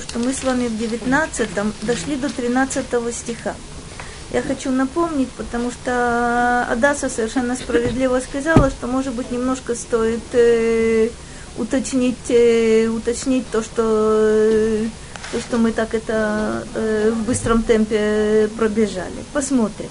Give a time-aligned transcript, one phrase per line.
[0.00, 1.50] что мы с вами в 19
[1.82, 3.54] дошли до 13 стиха.
[4.32, 11.10] Я хочу напомнить, потому что Адаса совершенно справедливо сказала, что, может быть, немножко стоит э,
[11.58, 13.82] уточнить, э, уточнить то, что,
[14.22, 14.86] э,
[15.30, 19.22] то, что мы так это э, в быстром темпе пробежали.
[19.34, 19.90] Посмотрим.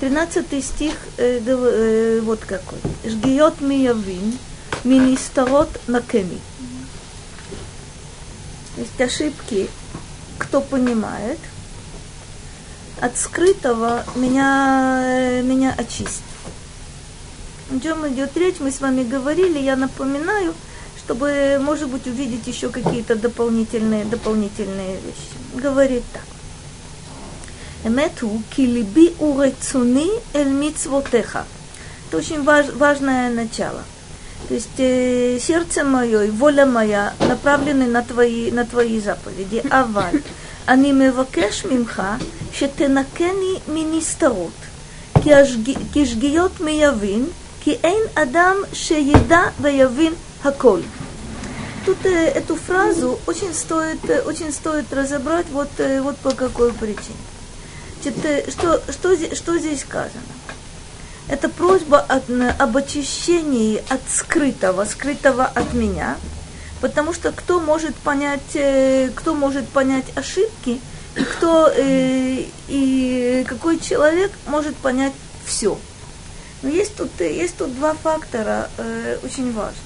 [0.00, 2.78] 13 стих э, э, вот какой.
[3.04, 4.38] Жгиот миявин,
[4.84, 6.40] министарот накеми.
[8.82, 9.70] Есть ошибки,
[10.38, 11.38] кто понимает.
[13.00, 16.24] От скрытого меня, меня очисть.
[17.70, 20.52] О чем идет речь, мы с вами говорили, я напоминаю,
[20.98, 25.62] чтобы, может быть, увидеть еще какие-то дополнительные, дополнительные вещи.
[25.62, 26.24] Говорит так.
[27.84, 31.44] Эмету килиби урецуни эль мицвотеха.
[32.08, 33.84] Это очень важ, важное начало.
[34.47, 39.63] То есть э, сердце мое и воля моя направлены на твои, на твои заповеди.
[39.69, 40.21] Аваль,
[40.67, 42.03] אני מבקש ממך
[42.53, 44.53] שתנקני מנסתרות,
[45.93, 47.25] כי שגיאות מייבין,
[47.61, 50.81] כי אין אדם שידע ויבין הכל.
[51.85, 56.73] Тут э, эту фразу очень стоит, э, очень стоит разобрать вот, э, вот по какой
[56.73, 57.15] причине.
[58.01, 60.23] Значит, э, что, что, что здесь сказано?
[61.28, 62.24] Это просьба от,
[62.58, 66.16] об очищении от скрытого, скрытого от меня,
[66.80, 70.80] потому что кто может понять, э, кто может понять ошибки,
[71.14, 75.12] и кто э, и какой человек может понять
[75.44, 75.78] все.
[76.62, 79.76] Но есть тут, есть тут два фактора э, очень важных.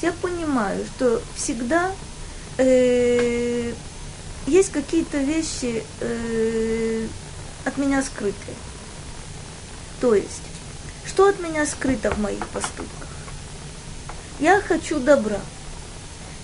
[0.00, 1.92] Я понимаю, что всегда
[2.58, 3.72] э,
[4.46, 7.06] есть какие-то вещи э,
[7.64, 8.56] от меня скрытые.
[10.00, 10.42] То есть
[11.12, 13.08] что от меня скрыто в моих поступках?
[14.40, 15.40] Я хочу добра.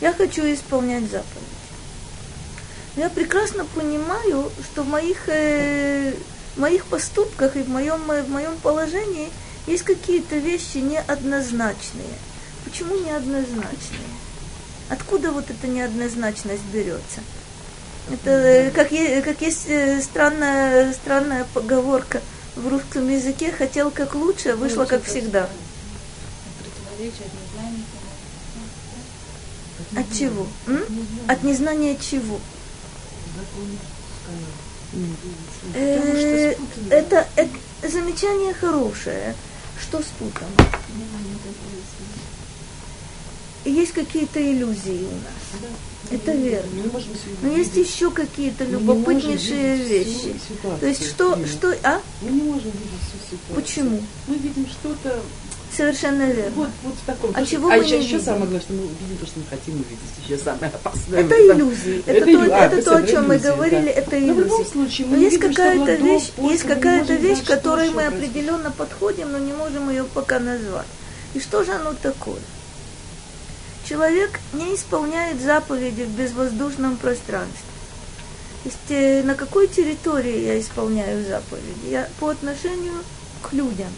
[0.02, 1.46] Я хочу исполнять заповеди.
[2.96, 6.12] Я прекрасно понимаю, что в моих, э,
[6.54, 9.30] в моих поступках и в моем, в моем положении
[9.66, 12.18] есть какие-то вещи неоднозначные.
[12.64, 14.12] Почему неоднозначные?
[14.90, 17.20] Откуда вот эта неоднозначность берется?
[18.12, 22.20] Это э, как, как есть э, странная, странная поговорка–
[22.58, 25.48] в русском языке хотел как лучше, а вышло как всегда.
[29.96, 30.46] От чего?
[30.66, 30.84] М?
[31.28, 32.40] От незнания чего?
[35.74, 36.54] Э,
[36.90, 37.50] это, это
[37.88, 39.34] замечание хорошее.
[39.80, 40.50] Что спутано?
[43.64, 45.72] Есть какие-то иллюзии у нас.
[46.10, 46.82] Это верно.
[47.42, 50.34] Но есть еще какие-то любопытнейшие вещи.
[50.80, 52.00] То есть что, что, а?
[52.22, 53.54] Мы не можем видеть всю ситуацию.
[53.54, 54.00] Почему?
[54.26, 55.20] Мы видим что-то
[55.76, 56.50] Совершенно верно.
[56.56, 57.30] Вот, вот в таком.
[57.34, 58.24] А чего а мы еще, не еще видим?
[58.24, 59.98] самое главное, что мы видим то, что мы хотим увидеть.
[60.26, 61.20] Еще самое опасное.
[61.20, 62.02] Это иллюзии.
[62.06, 63.90] Это, Это то, а, это то, о это чем мы говорили, да.
[63.90, 64.72] это Но в любом иллюзии.
[64.72, 69.52] случае мы Но есть какая-то вещь, есть какая-то вещь, которой мы определенно подходим, но не
[69.52, 70.86] можем ее пока назвать.
[71.34, 72.40] И что же оно такое?
[73.88, 77.64] Человек не исполняет заповеди в безвоздушном пространстве.
[78.62, 81.88] То есть э, на какой территории я исполняю заповеди?
[81.88, 82.92] Я по отношению
[83.40, 83.88] к людям.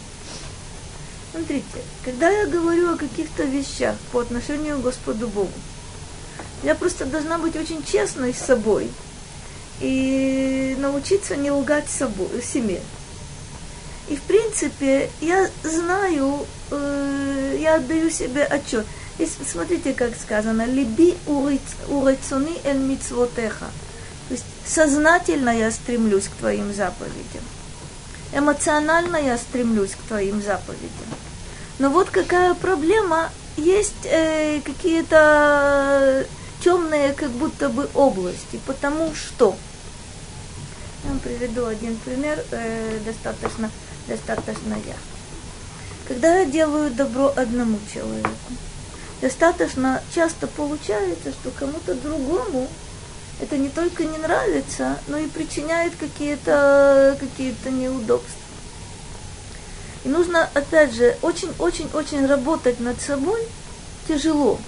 [1.31, 1.65] Смотрите,
[2.05, 5.51] когда я говорю о каких-то вещах по отношению к Господу Богу,
[6.63, 8.89] я просто должна быть очень честной с собой
[9.81, 12.79] и научиться не лгать собой, себе.
[14.07, 18.85] И в принципе я знаю, э, я отдаю себе отчет.
[19.25, 23.65] С- смотрите, как сказано, либи урецуни эль мицвотеха.
[24.27, 27.43] То есть сознательно я стремлюсь к твоим заповедям.
[28.33, 31.09] Эмоционально я стремлюсь к твоим заповедям.
[31.79, 36.25] Но вот какая проблема, есть э, какие-то
[36.63, 39.55] темные как будто бы области, потому что
[41.03, 43.69] я вам приведу один пример, э, достаточно,
[44.07, 44.95] достаточно я.
[46.07, 48.29] Когда я делаю добро одному человеку,
[49.21, 52.67] достаточно часто получается, что кому-то другому
[53.39, 58.39] это не только не нравится, но и причиняет какие-то какие неудобства.
[60.03, 63.41] И нужно, опять же, очень-очень-очень работать над собой
[64.07, 64.59] тяжело,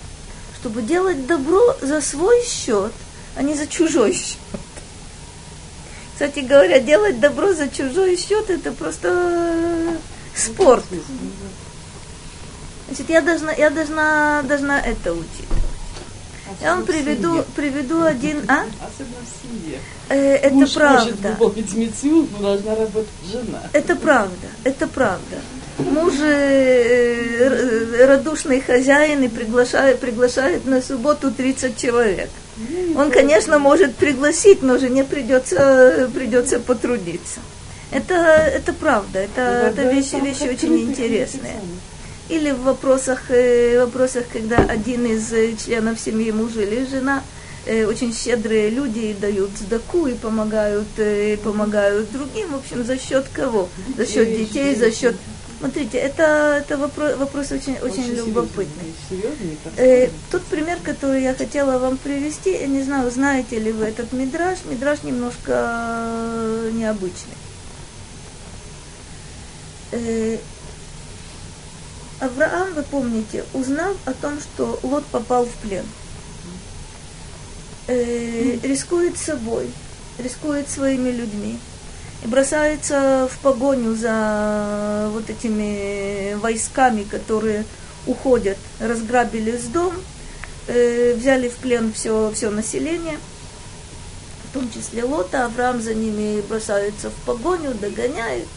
[0.59, 2.93] чтобы делать добро за свой счет,
[3.35, 4.37] а не за чужой счет.
[6.13, 9.97] Кстати говоря, делать добро за чужой счет это просто
[10.35, 10.85] спорт.
[12.93, 15.63] Значит, я должна, я должна, должна это учитывать.
[16.61, 18.65] Я вам приведу, приведу один, а?
[18.85, 19.79] Особенно в семье.
[20.09, 21.75] Э, это Муж хочет правда.
[21.75, 23.63] митцву, но должна работать жена.
[23.73, 25.37] Это правда, это правда.
[25.79, 32.29] Муж э, р- радушный хозяин и приглашает, приглашает на субботу 30 человек.
[32.95, 37.39] Он, конечно, может пригласить, но жене придется, придется потрудиться.
[37.89, 41.55] Это, это правда, это, это вещи, вещи очень интересные.
[42.29, 47.21] Или в вопросах, э, вопросах, когда один из э, членов семьи, муж или жена,
[47.65, 52.53] э, очень щедрые люди дают сдаку и помогают, и помогают другим.
[52.53, 53.67] В общем, за счет кого?
[53.97, 55.15] За счет детей, за счет
[55.63, 58.93] Смотрите, это, это вопрос, вопрос очень, очень, очень любопытный.
[59.09, 63.85] Серьезный, э, тот пример, который я хотела вам привести, я не знаю, знаете ли вы
[63.85, 67.37] этот мидраж, мидраж немножко необычный.
[72.23, 75.85] Авраам, вы помните, узнав о том, что Лот попал в плен,
[77.87, 79.69] э, рискует собой,
[80.17, 81.59] рискует своими людьми–
[82.23, 87.65] и бросается в погоню за вот этими войсками, которые
[88.07, 89.93] уходят, разграбили с дом,
[90.67, 93.17] э, взяли в плен все, все население,
[94.49, 98.47] в том числе Лота, Авраам за ними бросается в погоню, догоняет.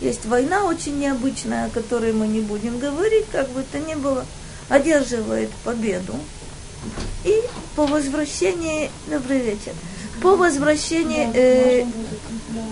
[0.00, 4.24] Есть война очень необычная, о которой мы не будем говорить, как бы то ни было,
[4.68, 6.14] одерживает победу.
[7.24, 7.42] И
[7.74, 9.72] по возвращении, добрый вечер,
[10.22, 11.84] по возвращении, э,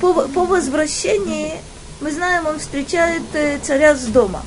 [0.01, 1.55] по, по возвращении,
[2.01, 4.45] мы знаем, он встречает э, царя с дома.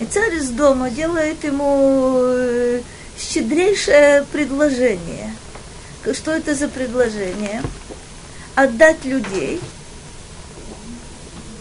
[0.00, 2.80] И царь из дома делает ему э,
[3.16, 5.32] щедрейшее предложение.
[6.12, 7.62] Что это за предложение?
[8.56, 9.60] Отдать людей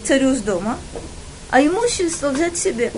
[0.05, 0.77] царю с дома,
[1.50, 2.91] а имущество взять себе.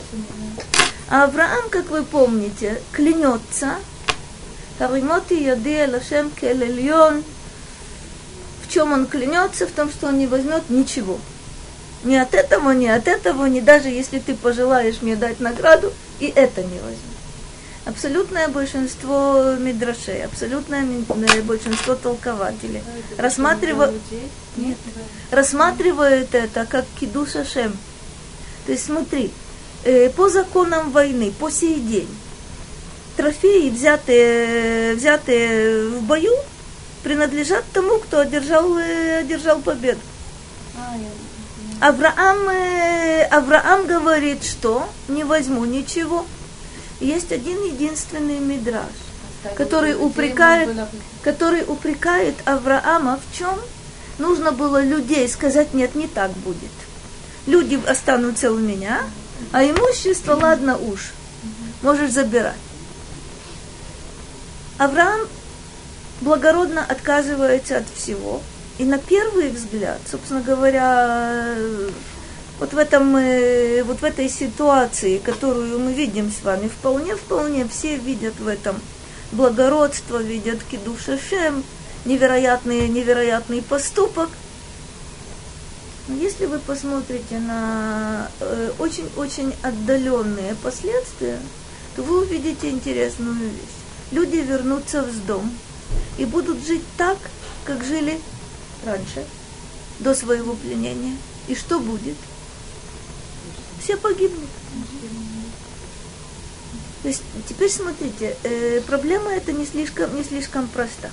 [1.07, 3.75] А Авраам, как вы помните, клянется,
[4.80, 7.24] Харимоти яди Лашем келельон,
[8.63, 11.19] в чем он клянется, в том, что он не возьмет ничего.
[12.04, 16.28] Ни от этого, ни от этого, ни даже если ты пожелаешь мне дать награду, и
[16.28, 17.15] это не возьму.
[17.86, 20.84] Абсолютное большинство мидрашей, абсолютное
[21.44, 22.82] большинство толкователей
[23.16, 23.94] рассматривают,
[24.58, 24.78] нет,
[25.30, 27.78] рассматривают это как кидуша шем.
[28.66, 29.32] То есть смотри,
[29.84, 32.10] э, по законам войны, по сей день,
[33.18, 36.34] трофеи, взятые, взятые в бою,
[37.04, 40.00] принадлежат тому, кто одержал, э, одержал победу.
[41.81, 46.26] Авраам, э, Авраам говорит, что не возьму ничего.
[47.00, 48.92] Есть один единственный мидраж,
[49.56, 50.69] который упрекает,
[51.21, 53.59] который упрекает Авраама в чем?
[54.18, 56.71] Нужно было людей сказать, нет, не так будет.
[57.45, 59.01] Люди останутся у меня,
[59.51, 61.12] а имущество, ладно уж,
[61.81, 62.56] можешь забирать.
[64.77, 65.21] Авраам
[66.21, 68.42] благородно отказывается от всего.
[68.77, 71.56] И на первый взгляд, собственно говоря,
[72.60, 77.98] вот в, этом, э, вот в этой ситуации, которую мы видим с вами, вполне-вполне все
[77.98, 78.80] видят в этом
[79.31, 81.63] благородство, видят кидушашем,
[82.06, 84.30] невероятный, невероятный поступок.
[86.07, 91.40] Но если вы посмотрите на э, очень-очень отдаленные последствия,
[91.96, 93.75] то вы увидите интересную вещь.
[94.12, 95.52] Люди вернутся в дом–
[96.18, 97.18] и будут жить так,
[97.66, 98.19] как жили
[98.86, 99.25] раньше,
[100.00, 101.16] до своего пленения.
[101.48, 102.16] И что будет?
[103.86, 104.50] Все погибнут.
[107.04, 111.12] То есть теперь смотрите, э, проблема эта не слишком, не слишком проста.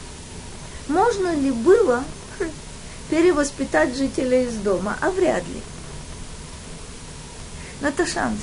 [0.89, 2.03] Можно ли было
[3.11, 4.97] перевоспитать жителей из дома?
[5.03, 5.61] А вряд ли.
[7.83, 8.41] Но это шанс.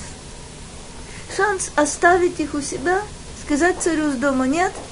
[1.35, 3.01] Шанс оставить их у себя,
[3.43, 4.73] сказать царю с дома нет–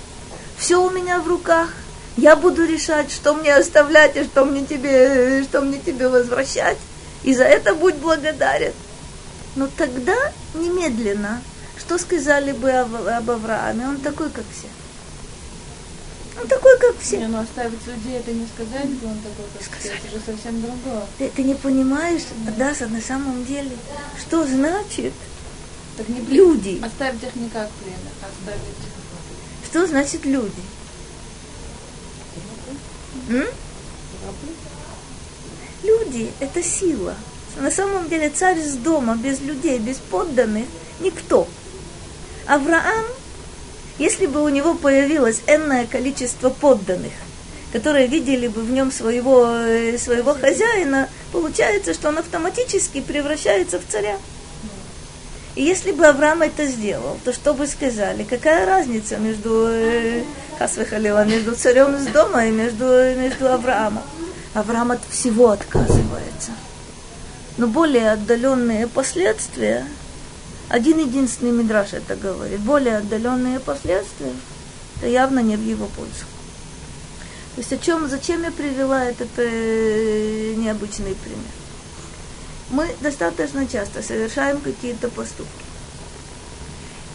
[0.58, 1.70] все у меня в руках.
[2.18, 6.78] Я буду решать, что мне оставлять и что мне тебе, что мне тебе возвращать.
[7.24, 8.74] И за это будь благодарен.
[9.58, 10.16] Но тогда
[10.54, 11.42] немедленно,
[11.78, 13.90] что сказали бы об, об Аврааме?
[13.90, 14.70] Он такой, как все.
[16.42, 17.18] Он такой, как все.
[17.18, 20.00] Не, ну оставить людей, это не сказать, что он такой, как сказать.
[20.00, 20.08] все.
[20.08, 21.04] Это же совсем другое.
[21.18, 22.22] Ты, ты не понимаешь,
[22.58, 23.76] Даса, на самом деле,
[24.22, 25.14] что значит
[25.98, 26.80] так не люди?
[26.86, 27.70] Оставить их не как
[28.22, 28.78] оставить
[29.70, 30.64] что значит люди?
[33.30, 33.46] М?
[35.84, 37.16] Люди– это сила.
[37.60, 40.66] На самом деле царь из дома без людей, без подданных–
[41.00, 41.48] никто.
[42.46, 43.06] Авраам,
[43.98, 47.12] если бы у него появилось энное количество подданных,
[47.74, 53.84] которые видели бы в нем своего, э, своего хозяина, получается, что он автоматически превращается в
[53.88, 54.18] царя.
[55.56, 58.24] И если бы Авраам это сделал, то что бы сказали?
[58.24, 60.24] Какая разница между э,
[60.60, 62.86] Хасвехалила, между царем из дома и между,
[63.16, 64.04] между Авраамом?
[64.54, 66.52] Авраам от всего отказывается.
[67.58, 69.86] Но более отдаленные последствия,
[70.70, 74.34] один единственный мидраж это говорит, более отдаленные последствия,
[74.98, 76.26] это явно не в его пользу.
[77.56, 81.40] То есть о чем, зачем я привела этот э, необычный пример?
[82.70, 85.66] Мы достаточно часто совершаем какие-то поступки.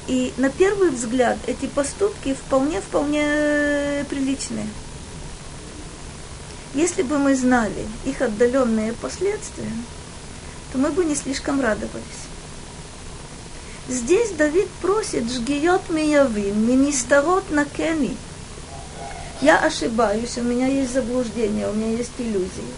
[0.08, 4.66] И на первый взгляд эти поступки вполне-вполне приличные.
[6.74, 9.70] Если бы мы знали их отдаленные последствия,
[10.72, 12.26] то мы бы не слишком радовались.
[13.88, 18.16] Здесь Давид просит «Жгиот миявим, министарот на кени».
[19.40, 22.72] Я ошибаюсь, у меня есть заблуждение, у меня есть иллюзии.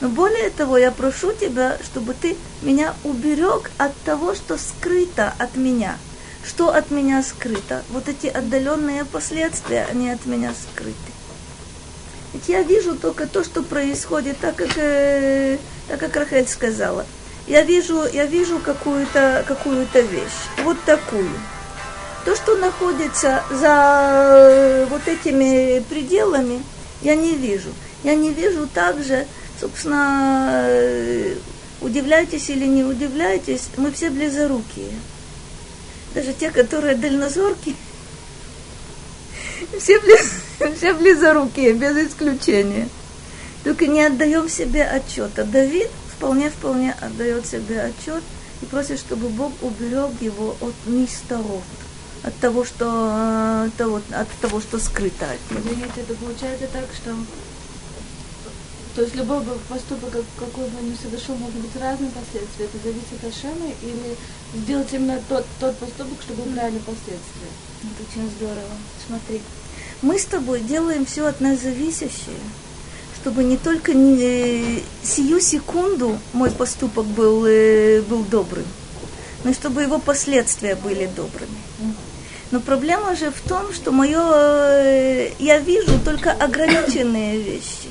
[0.00, 5.56] Но более того, я прошу тебя, чтобы ты меня уберег от того, что скрыто от
[5.56, 5.98] меня–
[6.46, 7.82] что от меня скрыто?
[7.88, 10.94] Вот эти отдаленные последствия, они от меня скрыты.
[12.34, 15.56] Ведь я вижу только то, что происходит, так как, э,
[15.88, 17.06] так как Рахель сказала.
[17.46, 21.30] Я вижу, я вижу какую-то какую вещь, вот такую.
[22.24, 26.62] То, что находится за э, вот этими пределами,
[27.02, 27.68] я не вижу.
[28.02, 29.26] Я не вижу также,
[29.60, 31.34] собственно, э,
[31.82, 34.92] удивляйтесь или не удивляйтесь, мы все близорукие
[36.14, 37.74] даже те, которые дальнозорки,
[39.78, 40.30] все, близ,
[40.76, 42.88] все близорукие, без исключения.
[43.64, 45.44] Только не отдаем себе отчета.
[45.44, 48.22] Давид вполне-вполне отдает себе отчет
[48.62, 51.62] и просит, чтобы Бог уберег его от нисторов,
[52.22, 55.60] от того, что, от э, того, от того, что скрыто от него.
[55.60, 57.14] Извините, это получается так, что
[58.94, 62.66] то есть любой поступок, какой бы ни совершил, могут быть разные последствия.
[62.66, 64.16] Это зависит от Шема или
[64.54, 67.50] сделать именно тот, тот поступок, чтобы правильные последствия.
[67.82, 68.76] Это очень здорово.
[69.04, 69.42] Смотри,
[70.00, 72.38] мы с тобой делаем все от нас зависящее,
[73.24, 78.66] чтобы не только не, э, сию секунду мой поступок был, э, был добрым,
[79.44, 81.56] но чтобы его последствия были добрыми.
[82.50, 87.88] Но проблема же в том, что мое, э, я вижу только ограниченные вещи.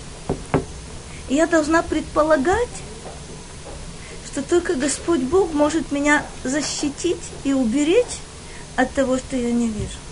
[1.29, 2.75] И я должна предполагать,
[4.27, 8.19] что только Господь Бог может меня защитить и уберечь
[8.75, 10.02] от того, что я не вижу.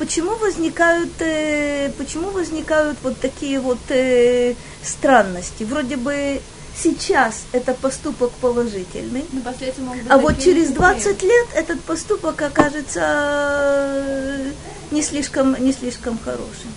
[0.00, 5.64] Почему возникают, э, почему возникают вот такие вот э, странности?
[5.64, 6.40] Вроде бы
[6.74, 9.26] сейчас это поступок положительный,
[10.08, 14.52] а вот через 20 лет этот поступок окажется э,
[14.90, 16.72] не слишком, не слишком хорошим.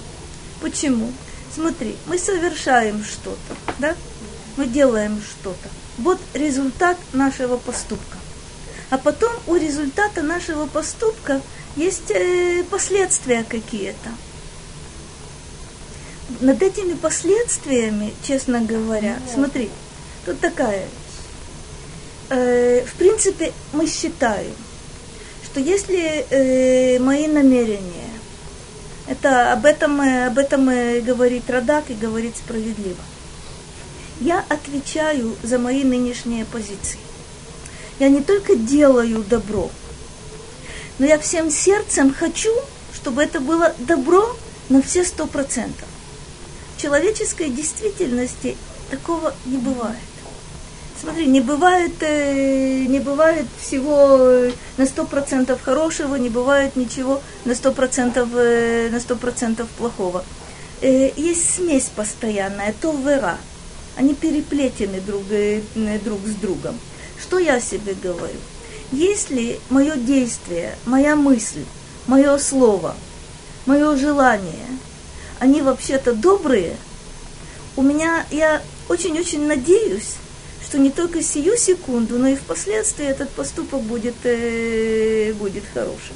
[0.59, 1.09] Почему?
[1.55, 3.95] Смотри, мы совершаем что-то, да?
[4.57, 5.69] Мы делаем что-то.
[5.97, 8.17] Вот результат нашего поступка.
[8.89, 11.41] А потом у результата нашего поступка
[11.75, 14.09] есть э, последствия какие-то.
[16.39, 19.33] Над этими последствиями, честно говоря, Нет.
[19.33, 19.69] смотри,
[20.25, 20.87] тут такая.
[22.29, 24.53] Э, в принципе, мы считаем,
[25.45, 28.09] что если э, мои намерения
[29.07, 30.65] это об этом, об этом
[31.03, 33.01] говорит Радак и говорит справедливо.
[34.21, 36.99] Я отвечаю за мои нынешние позиции.
[37.99, 39.69] Я не только делаю добро,
[40.99, 42.53] но я всем сердцем хочу,
[42.93, 44.35] чтобы это было добро
[44.69, 45.87] на все сто процентов.
[46.75, 48.57] В человеческой действительности
[48.89, 49.97] такого не бывает.
[51.03, 57.21] Смотри, не бывает, э, не бывает всего э, на сто процентов хорошего, не бывает ничего
[57.43, 60.23] на сто процентов, э, на сто процентов плохого.
[60.81, 63.37] Есть смесь постоянная, то вера.
[63.95, 65.23] Они переплетены друг,
[66.03, 66.77] друг с другом.
[67.21, 68.39] Что я себе говорю?
[68.93, 71.65] Если мое действие, моя мысль,
[72.05, 72.93] мое слово,
[73.65, 74.67] мое желание,
[75.39, 76.77] они вообще-то добрые,
[77.75, 80.13] у меня, я очень-очень надеюсь,
[80.63, 86.15] что не только сию секунду, но и впоследствии этот поступок будет, э, будет хорошим.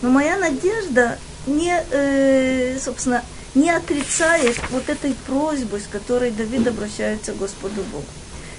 [0.00, 3.22] Но моя надежда не, э, собственно,
[3.54, 8.06] не отрицает вот этой просьбы, с которой Давид обращается к Господу Богу.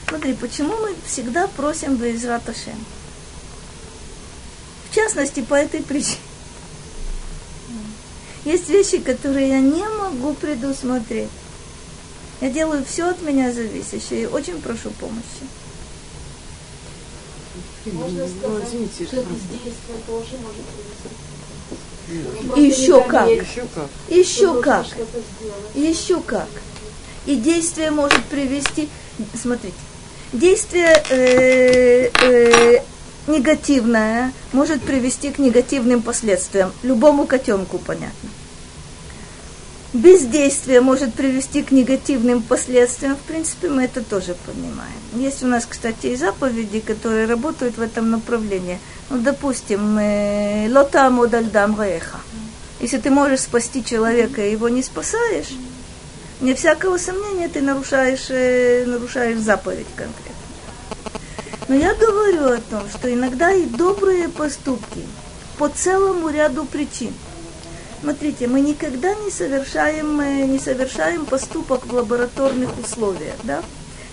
[0.08, 2.86] Смотри, почему мы всегда просим Безрат Ашем?
[4.89, 6.17] В частности, по этой причине.
[8.46, 11.29] Есть вещи, которые я не могу предусмотреть.
[12.41, 15.43] Я делаю все от меня зависящее и очень прошу помощи.
[17.86, 22.60] Можно сказать, что это действие тоже может привести.
[22.60, 23.29] И еще как.
[23.29, 23.89] Еще как.
[24.10, 24.86] Еще как.
[25.75, 26.48] Еще как.
[27.25, 28.89] И действие может привести.
[29.39, 29.75] Смотрите,
[30.34, 32.81] действие э, э,
[33.28, 36.72] негативное может привести к негативным последствиям.
[36.84, 38.30] Любому котенку понятно
[39.94, 44.92] бездействие может привести к негативным последствиям, в принципе, мы это тоже понимаем.
[45.16, 48.80] Есть у нас, кстати, и заповеди, которые работают в этом направлении.
[49.10, 49.96] Ну, допустим,
[50.72, 52.20] лота модальдам реха.
[52.80, 55.50] Если ты можешь спасти человека и его не спасаешь,
[56.40, 61.19] не всякого сомнения ты нарушаешь, э, нарушаешь заповедь конкретно.
[61.67, 65.01] Но я говорю о том, что иногда и добрые поступки
[65.58, 67.13] по целому ряду причин.
[68.01, 73.62] Смотрите, мы никогда не совершаем, э, не совершаем поступок в лабораторных условиях, да?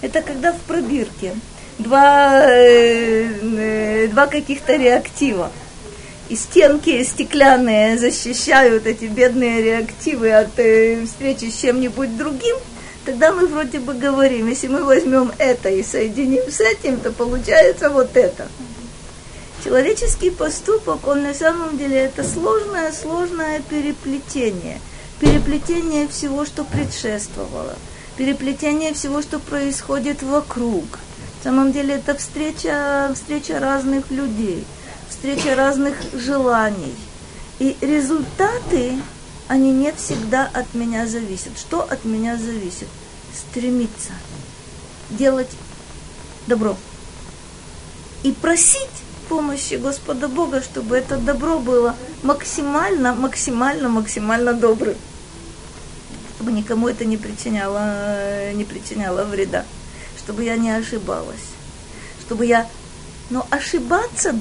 [0.02, 1.34] Это когда в пробирке
[1.78, 5.50] два, э, э, два каких-то реактива
[6.28, 12.56] и стенки стеклянные защищают эти бедные реактивы от э, встречи с чем-нибудь другим,
[13.06, 17.88] тогда мы вроде бы говорим, если мы возьмем это и соединим с этим, то получается
[17.88, 18.48] вот это.
[19.64, 24.80] Человеческий поступок, он на самом деле это сложное, сложное переплетение.
[25.20, 27.76] Переплетение всего, что предшествовало.
[28.18, 30.84] Переплетение всего, что происходит вокруг.
[31.38, 34.64] На самом деле это встреча, встреча разных людей–
[35.08, 36.94] встреча разных желаний.
[37.58, 38.92] И результаты,
[39.48, 41.58] они не всегда от меня зависят.
[41.58, 42.88] Что от меня зависит?
[43.34, 44.12] Стремиться
[45.10, 45.50] делать
[46.46, 46.76] добро.
[48.22, 48.88] И просить
[49.28, 54.96] помощи Господа Бога, чтобы это добро было максимально, максимально, максимально добрым.
[56.34, 59.64] Чтобы никому это не причиняло, не причиняло вреда.
[60.18, 61.36] Чтобы я не ошибалась.
[62.20, 62.68] Чтобы я...
[63.30, 64.32] Но ошибаться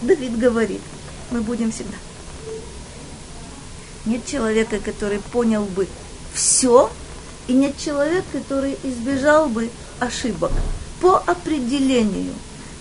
[0.00, 0.80] Давид говорит,
[1.30, 1.96] мы будем всегда.
[4.06, 5.86] Нет человека, который понял бы
[6.34, 6.90] все,
[7.46, 9.68] и нет человека, который избежал бы
[10.00, 10.52] ошибок
[11.00, 12.32] по определению.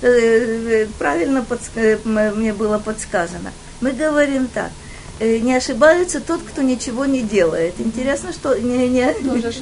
[0.01, 3.51] Э, э, правильно подск- мне было подсказано.
[3.81, 4.71] Мы говорим так.
[5.19, 7.75] Э, не ошибается тот, кто ничего не делает.
[7.79, 9.13] Интересно, что не, не,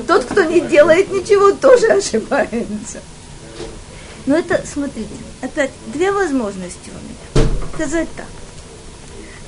[0.08, 3.00] тот, кто не делает ничего, тоже ошибается.
[4.26, 5.10] Но это, смотрите,
[5.42, 8.28] опять две возможности у меня сказать так.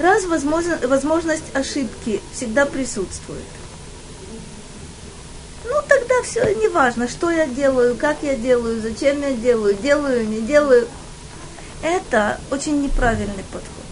[0.02, 3.44] Раз возможно, возможность ошибки всегда присутствует,
[5.64, 10.28] ну тогда все не важно, что я делаю, как я делаю, зачем я делаю, делаю,
[10.28, 10.88] не делаю.
[11.84, 13.86] Это очень неправильный подход.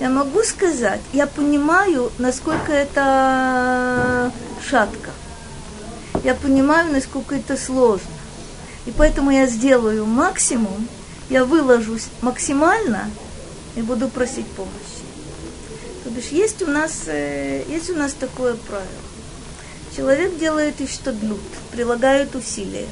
[0.00, 4.32] Я могу сказать, я понимаю, насколько это
[4.66, 5.10] шатко.
[6.24, 8.08] Я понимаю, насколько это сложно.
[8.86, 10.88] И поэтому я сделаю максимум,
[11.28, 13.10] я выложусь максимально
[13.78, 15.04] и буду просить помощи.
[16.02, 18.88] То бишь есть у нас, э, есть у нас такое правило.
[19.96, 22.88] Человек делает из что длют, прилагает усилия.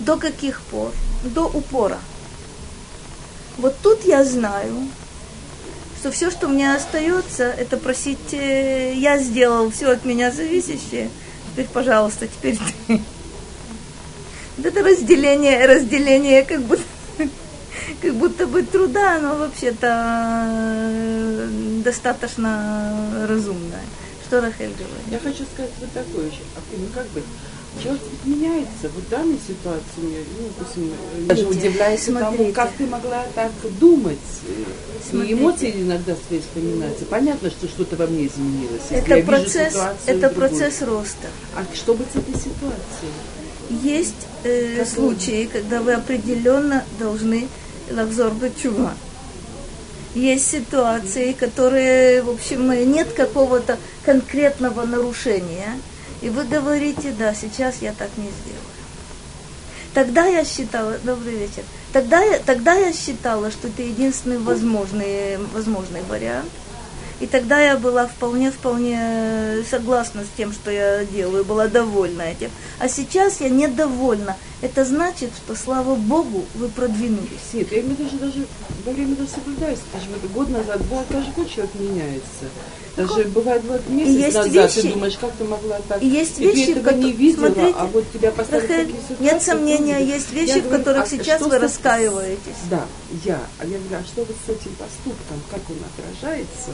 [0.00, 0.90] До каких пор?
[1.22, 1.98] До упора.
[3.58, 4.88] Вот тут я знаю,
[6.00, 11.08] что все, что мне остается, это просить, э, я сделал все от меня зависящее,
[11.52, 13.00] теперь, пожалуйста, теперь ты.
[14.64, 16.82] Это разделение, разделение как будто
[18.00, 21.48] как будто бы труда, но вообще-то э,
[21.84, 23.82] достаточно разумное.
[24.26, 25.06] Что Рахель говорит?
[25.10, 26.40] Я хочу сказать вот такое еще.
[26.56, 27.22] А ну как бы
[27.82, 28.88] человек меняется.
[28.94, 30.92] Вот в данной ситуации, ну, допустим,
[31.26, 32.36] даже удивляюсь смотрите.
[32.36, 34.18] тому, как ты могла так думать.
[35.08, 35.32] Смотрите.
[35.32, 37.04] И эмоции иногда свои вспоминаются.
[37.06, 38.82] Понятно, что что-то во мне изменилось.
[38.90, 41.28] Это процесс, это процесс роста.
[41.56, 43.12] А что быть с этой ситуацией?
[43.82, 47.48] Есть э, случаи, когда вы определенно должны
[47.90, 48.94] лахзор чува.
[50.14, 55.78] Есть ситуации, которые, в общем, нет какого-то конкретного нарушения,
[56.22, 58.60] и вы говорите, да, сейчас я так не сделаю.
[59.92, 66.02] Тогда я считала, добрый вечер, тогда я, тогда я считала, что это единственный возможный, возможный
[66.02, 66.50] вариант–
[67.20, 72.50] и тогда я была вполне-вполне согласна с тем, что я делаю, была довольна этим.
[72.78, 74.36] А сейчас я недовольна.
[74.62, 77.52] Это значит, что, слава Богу, вы продвинулись.
[77.52, 78.46] Нет, я имею в виду, даже
[78.84, 79.78] во время этого соблюдаюсь.
[79.92, 82.44] Даже вот год назад, бывает, каждый год человек меняется.
[82.96, 86.02] Даже так, бывает, вот месяц есть назад вещи, ты думаешь, как ты могла так...
[86.02, 89.16] И есть вещи, и ты этого не видела, смотрите, а вот тебя поставили Рахель, такие.
[89.18, 92.62] Нет сомнения, есть вещи, в которых а сейчас вы раскаиваетесь.
[92.70, 92.86] Да,
[93.24, 93.40] я.
[93.58, 96.70] А я говорю, а что вот с этим поступком, как он отражается?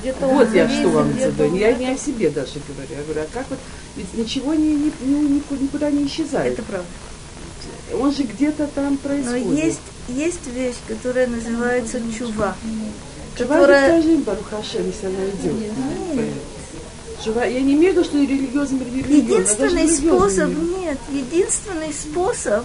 [0.00, 1.56] Где-то вот я что вам задаю.
[1.56, 2.88] Я не о себе даже говорю.
[2.90, 3.58] Я говорю, а как вот,
[3.96, 6.52] ведь ничего не, не, не, никуда не исчезает.
[6.52, 6.86] Это правда.
[8.00, 9.46] Он же где-то там происходит.
[9.46, 12.54] Но есть, есть вещь, которая называется чува.
[13.36, 14.00] Чува которая...
[14.00, 16.32] скажи, Барухашем, если она идет.
[17.24, 19.16] Чува, я не имею в виду, что религиозным религиозным.
[19.16, 22.64] Единственный способ, нет, единственный способ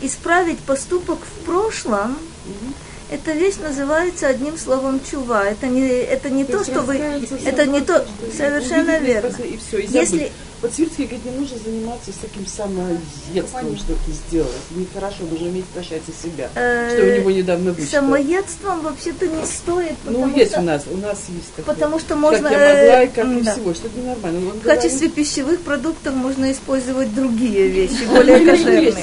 [0.00, 2.12] исправить поступок в прошлом,
[2.46, 2.74] угу
[3.14, 5.44] эта вещь называется одним словом чува.
[5.44, 6.96] Это не, это не то, то что вы...
[6.96, 8.04] Это не то...
[8.36, 9.28] Совершенно верно.
[9.44, 10.32] И все, и Если,
[10.64, 14.50] Вот Свирский говорит, не нужно заниматься с таким самоедством, что-то сделать.
[14.70, 16.48] Нехорошо, нужно уметь прощать и себя.
[16.54, 17.90] Что у него недавно вышло.
[17.90, 19.96] Самоедством вообще-то не стоит.
[20.04, 21.74] Ну, есть у нас, у нас есть такое.
[21.74, 22.48] Потому что можно...
[22.48, 24.40] Как я могла и как и всего, что-то ненормально.
[24.52, 28.94] В качестве пищевых продуктов можно использовать другие вещи, более кошерные.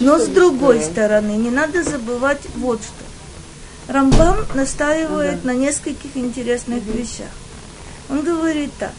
[0.00, 3.07] Но с другой стороны, не надо забывать вот что.
[3.88, 7.30] Рамбам настаивает на нескольких интересных вещах.
[8.10, 8.92] Он говорит так.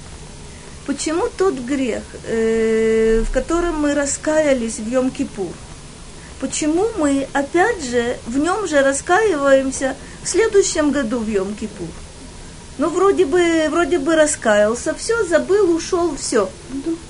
[0.88, 5.54] Почему тот грех, э, в котором мы раскаялись в Йом-Кипур,
[6.39, 11.89] почему мы опять же в нем же раскаиваемся в следующем году в Йом-Кипур?
[12.80, 16.49] Ну, вроде бы, вроде бы раскаялся, все, забыл, ушел, все.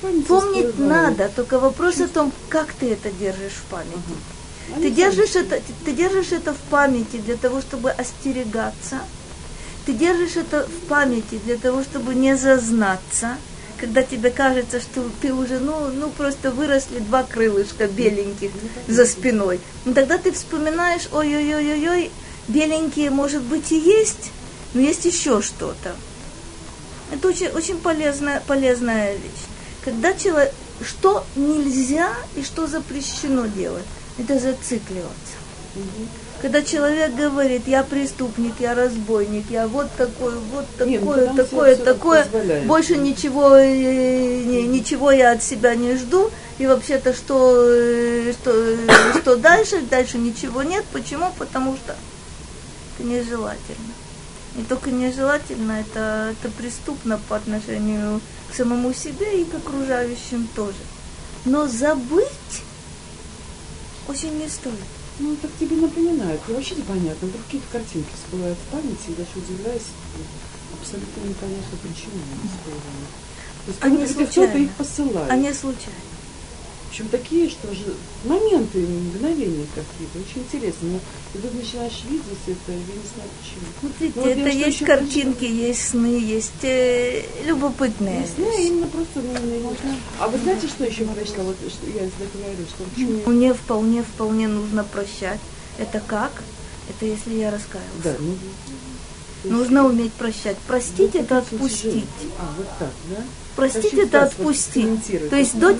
[0.01, 3.93] Ну, Помнить надо, только вопрос о том, как ты это держишь в памяти.
[3.95, 4.38] Ага.
[4.75, 8.99] Ты держишь, это, ты держишь это в памяти для того, чтобы остерегаться.
[9.85, 13.37] Ты держишь это в памяти для того, чтобы не зазнаться–
[13.79, 18.51] когда тебе кажется, что ты уже, ну, ну просто выросли два крылышка беленьких
[18.87, 22.11] за спиной, ну, тогда ты вспоминаешь, ой-ой-ой-ой,
[22.47, 24.31] беленькие, может быть, и есть,
[24.73, 25.95] но есть еще что-то.
[27.11, 29.45] Это очень, очень полезная, полезная вещь.
[29.83, 30.53] Когда человек,
[30.85, 33.85] что нельзя и что запрещено делать,
[34.19, 35.39] это зацикливаться.
[36.41, 41.75] Когда человек говорит, я преступник, я разбойник, я вот такой, вот такое, Нет, ну, такое,
[41.75, 42.25] такое,
[42.65, 49.19] больше ничего, э, ничего я от себя не жду, и вообще-то что, э, что, э,
[49.21, 50.85] что дальше, дальше ничего нет.
[50.93, 51.29] Почему?
[51.37, 51.95] Потому что
[52.97, 53.93] это нежелательно.
[54.55, 60.79] Не только нежелательно, это, это преступно по отношению к самому себе и к окружающим тоже.
[61.43, 62.63] Но забыть
[64.09, 64.75] очень не стоит.
[65.19, 66.41] Ну, так тебе напоминают.
[66.47, 67.27] И вообще непонятно.
[67.27, 69.89] Вдруг какие-то картинки всплывают в памяти, и даже удивляюсь,
[70.79, 73.11] абсолютно непонятно, почему они всплывают.
[73.65, 74.57] То есть, они случайно.
[74.57, 75.31] их посылает.
[75.31, 76.09] Они случайно.
[76.89, 77.93] Причем такие, что же
[78.25, 80.89] моменты, мгновения какие-то, очень интересно.
[80.89, 80.99] Но
[81.33, 84.13] ты тут начинаешь видеть это, я не знаю почему.
[84.15, 85.53] Ну, вот это есть картинки, хочу...
[85.53, 88.21] есть сны, есть э, любопытные.
[88.21, 89.95] Есть сны, именно просто ну, можно.
[90.19, 91.43] А вы знаете, что еще прочла?
[91.43, 93.29] Вот что я всегда говорю, что почему...
[93.29, 95.39] Мне вполне, вполне нужно прощать.
[95.77, 96.31] Это как?
[96.89, 97.87] Это если я раскаялся.
[98.03, 98.35] Да, ну,
[99.43, 100.57] Нужно уметь прощать.
[100.57, 102.05] Простить вот это отпустить.
[102.37, 103.23] А, вот так, да?
[103.55, 105.29] Простить это отпустить.
[105.29, 105.73] То есть до,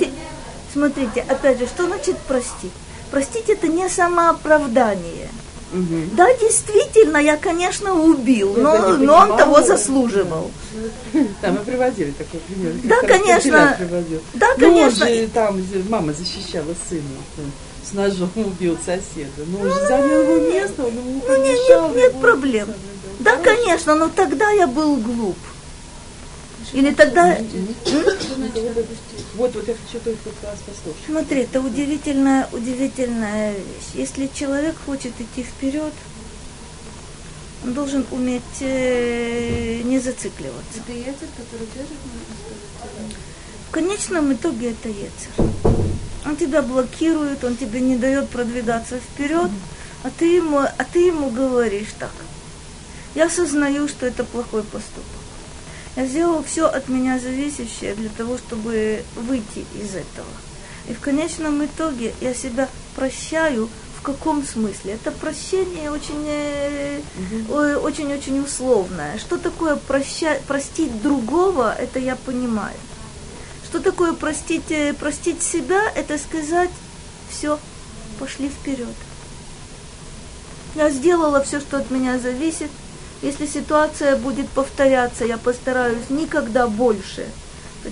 [0.72, 2.72] Смотрите, опять же, что значит простить?
[3.12, 5.30] Простить это не самооправдание.
[5.72, 6.16] Угу.
[6.16, 10.52] Да, действительно, я, конечно, убил, но, но он того заслуживал.
[11.42, 12.74] Да, мы приводили такой пример.
[12.84, 13.78] Да, конечно.
[14.34, 15.08] Да, ну, конечно.
[15.08, 17.44] же, там мама защищала сына
[17.90, 19.46] с ножом убил соседа.
[19.48, 22.68] Ну, он же занял его место, он ему ну, нет, нет, нет проблем.
[23.20, 25.38] Да, конечно, но тогда я был глуп.
[26.74, 27.38] Или тогда...
[29.36, 31.06] Вот, вот я хочу только вас послушать.
[31.06, 33.94] Смотри, это удивительная, удивительная вещь.
[33.94, 35.94] Если человек хочет идти вперед,
[37.64, 40.80] он должен уметь э, не зацикливаться.
[40.88, 41.98] Это яцер, который держит
[43.68, 45.92] В конечном итоге это яцер.
[46.26, 49.50] Он тебя блокирует, он тебе не дает продвигаться вперед,
[50.04, 52.14] а ты ему, а ты ему говоришь так.
[53.16, 55.19] Я осознаю, что это плохой поступок.
[55.96, 60.28] Я сделал все от меня зависящее для того, чтобы выйти из этого.
[60.88, 64.94] И в конечном итоге я себя прощаю в каком смысле?
[64.94, 66.26] Это прощение очень,
[67.46, 67.54] угу.
[67.84, 69.18] очень, очень условное.
[69.18, 71.76] Что такое проща, простить другого?
[71.78, 72.78] Это я понимаю.
[73.66, 75.82] Что такое простить, э, простить себя?
[75.96, 76.70] Это сказать,
[77.30, 77.60] все,
[78.20, 78.96] пошли вперед.
[80.76, 82.72] Я сделала все, что от меня зависит.
[83.22, 87.26] Если ситуация будет повторяться, я постараюсь никогда больше.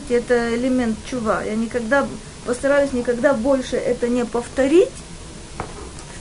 [0.09, 1.43] Это элемент чува.
[1.43, 2.07] Я никогда
[2.45, 4.89] постараюсь никогда больше это не повторить.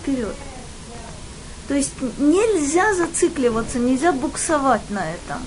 [0.00, 0.34] Вперед.
[1.68, 5.38] То есть нельзя зацикливаться, нельзя буксовать на этом.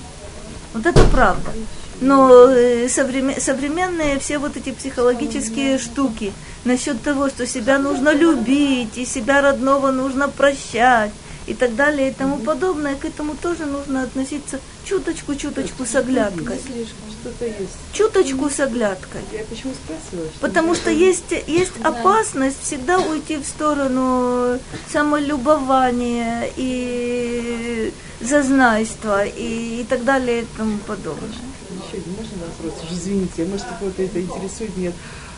[0.74, 1.50] Вот это правда.
[2.00, 6.32] Но э, современные все вот эти психологические штуки
[6.64, 11.12] насчет того, что себя нужно любить, и себя родного нужно прощать,
[11.50, 16.60] и так далее и тому подобное, к этому тоже нужно относиться чуточку-чуточку с оглядкой.
[17.20, 17.76] Что-то есть.
[17.92, 19.22] Чуточку с оглядкой.
[19.32, 20.30] Я почему спрашиваю?
[20.40, 24.60] Потому что есть, есть опасность всегда уйти в сторону
[24.92, 31.30] самолюбования и зазнайства и, и так далее и тому подобное.
[31.30, 32.74] Еще один можно вопрос?
[32.92, 34.94] Извините, может, кого-то это интересует, нет.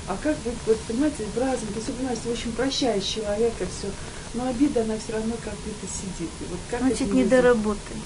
[0.09, 3.87] А как вы, вот, понимаете, разум, то есть вы понимаете, очень прощаешь человека, все,
[4.35, 6.31] но обида, она все равно как где-то сидит.
[6.41, 7.97] И вот как Значит, не доработай.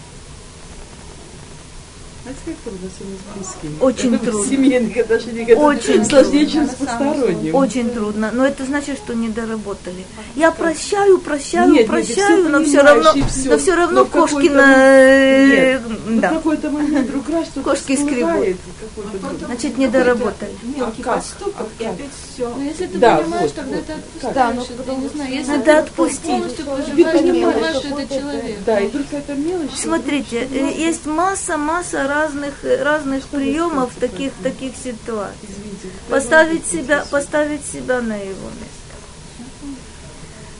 [2.26, 3.78] Знаете, как трудно с близкими.
[3.80, 5.52] Очень трудно.
[5.52, 7.54] Это Очень сложнее, чем с посторонним.
[7.54, 10.04] Очень трудно, но это значит, что не доработали.
[10.34, 13.50] Я прощаю, прощаю, Нет, прощаю, нет, но все все равно, всё.
[13.50, 17.94] но все равно Но кошки на, Нет, в да, какой-то момент вдруг раз что-то Кошки
[17.96, 20.50] какой-то друг- значит не доработали.
[20.76, 22.52] Мелкий А поступок, А и опять все.
[22.56, 23.86] Но если ты Да, понимаешь, вот, тогда вот.
[23.86, 24.34] ты отпускаешь.
[24.34, 26.22] Да, но я не знаю, если Надо отпустить.
[26.22, 28.56] полностью понимаешь, что это человек.
[28.66, 29.70] Да, и только эта мелочь.
[29.70, 35.50] что Смотрите, э, есть масса, масса разных, разных приемов в таких, таких ситуациях.
[35.50, 38.86] Извините, Поставить себя, поставить себя на его место.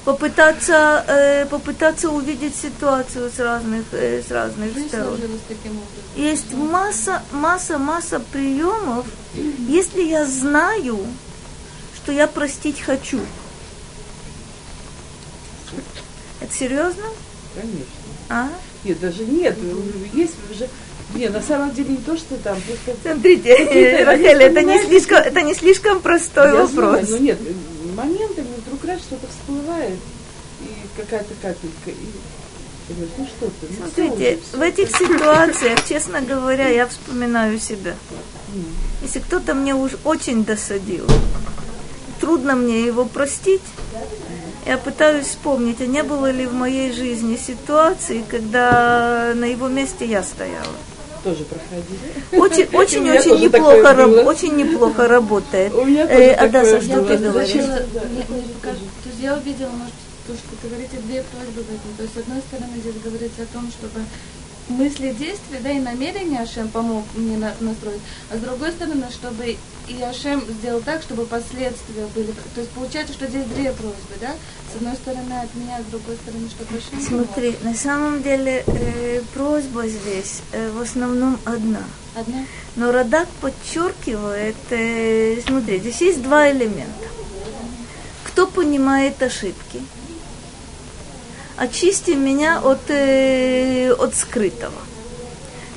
[0.05, 5.19] Попытаться, э, попытаться увидеть ситуацию с разных, э, с разных Жизнь сторон.
[6.15, 10.99] Есть масса, масса, масса приемов, если я знаю,
[11.97, 13.21] что я простить хочу.
[16.41, 17.07] Это серьезно?
[17.55, 17.87] Конечно.
[18.29, 18.49] А?
[18.85, 19.59] Нет, даже нет.
[20.13, 20.69] Есть уже.
[21.15, 25.19] Не, на самом деле не то, что там, просто Смотрите, э, Рахель, это не слишком,
[25.19, 27.07] это не слишком простой Я вопрос.
[27.07, 27.39] знаю, но нет,
[27.95, 29.99] моментами вдруг раз что-то всплывает,
[30.61, 31.95] и какая-то капелька, и
[32.89, 37.95] ну что ты, ну Смотрите, в этих ситуациях, честно говоря, я вспоминаю себя.
[39.03, 41.07] Если кто-то мне уж очень досадил,
[42.21, 43.63] трудно мне его простить,
[44.67, 50.07] я пытаюсь вспомнить, а не было ли в моей жизни ситуации, когда на его месте
[50.07, 50.75] я стояла.
[51.27, 52.07] Тоже проходили.
[52.33, 55.75] Очень, очень, очень неплохо, раб- очень неплохо работает.
[55.75, 57.09] У меня Э, тоже Адаса, такое что было.
[57.09, 57.65] ты говоришь?
[59.21, 59.95] Я увидела, может,
[60.27, 61.91] то, что говорите, две просьбы в этом.
[61.97, 63.99] То есть, с одной стороны, здесь говорится о том, чтобы
[64.69, 68.01] мысли, действия, да, и намерения Ашем помог мне на- настроить,
[68.31, 69.57] а с другой стороны, чтобы
[69.89, 72.33] и Ашем сделал так, чтобы последствия были.
[72.55, 74.35] То есть получается, что здесь две просьбы, да?
[74.73, 77.27] С одной стороны от меня, с другой стороны, чтобы Ашем помог.
[77.27, 81.85] Смотри, на самом деле э, просьба здесь э, в основном одна.
[82.17, 82.45] Одна?
[82.75, 87.09] Но Радак подчеркивает, э, смотри, здесь есть два элемента.
[88.25, 89.81] Кто понимает ошибки?
[91.57, 94.81] Очисти меня от, э, от скрытого.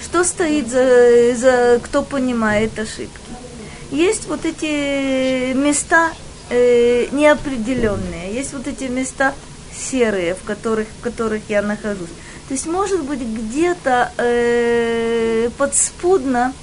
[0.03, 3.19] Что стоит за, за кто понимает ошибки?
[3.91, 6.11] Есть вот эти места
[6.49, 9.33] э, неопределенные, есть вот эти места
[9.73, 12.09] серые, в которых, в которых я нахожусь.
[12.47, 16.53] То есть, может быть, где-то э, подспудно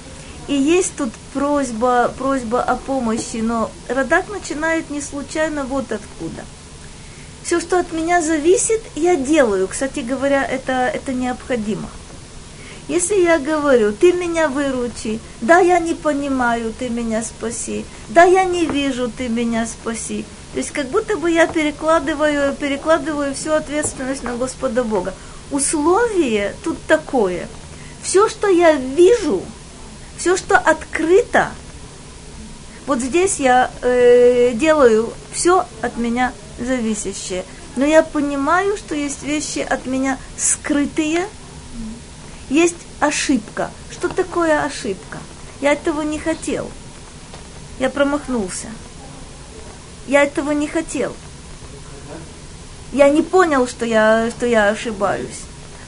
[0.47, 6.43] и есть тут просьба, просьба о помощи, но Радак начинает не случайно вот откуда.
[7.47, 9.69] Все, что от меня зависит, я делаю.
[9.69, 11.87] Кстати говоря, это, это необходимо.
[12.89, 18.43] Если я говорю, ты меня выручи, да, я не понимаю, ты меня спаси, да, я
[18.43, 20.25] не вижу, ты меня спаси.
[20.51, 25.13] То есть как будто бы я перекладываю, перекладываю всю ответственность на Господа Бога.
[25.49, 27.47] Условие тут такое.
[28.03, 29.41] Все, что я вижу,
[30.17, 31.51] все, что открыто,
[32.87, 37.45] вот здесь я э, делаю все от меня зависящее.
[37.75, 41.27] Но я понимаю, что есть вещи от меня скрытые,
[42.49, 43.71] есть ошибка.
[43.91, 45.19] Что такое ошибка?
[45.61, 46.69] Я этого не хотел.
[47.79, 48.67] Я промахнулся.
[50.07, 51.13] Я этого не хотел.
[52.93, 55.41] Я не понял, что я, что я ошибаюсь.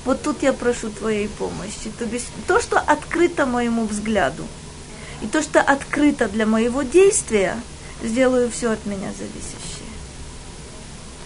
[0.05, 1.91] Вот тут я прошу твоей помощи.
[1.97, 4.45] То есть то, что открыто моему взгляду,
[5.21, 7.55] и то, что открыто для моего действия,
[8.03, 9.68] сделаю все от меня зависящее.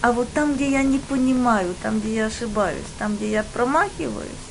[0.04, 4.44] А вот там, где я не понимаю, там, где я ошибаюсь, там, где я промахиваюсь,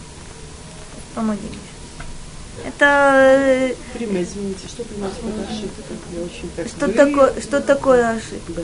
[1.13, 2.65] помоги мне.
[2.67, 6.67] Это э, Прима, извините, что понимаете под ошибкой?
[6.67, 8.63] Что такое, что такое ошибка?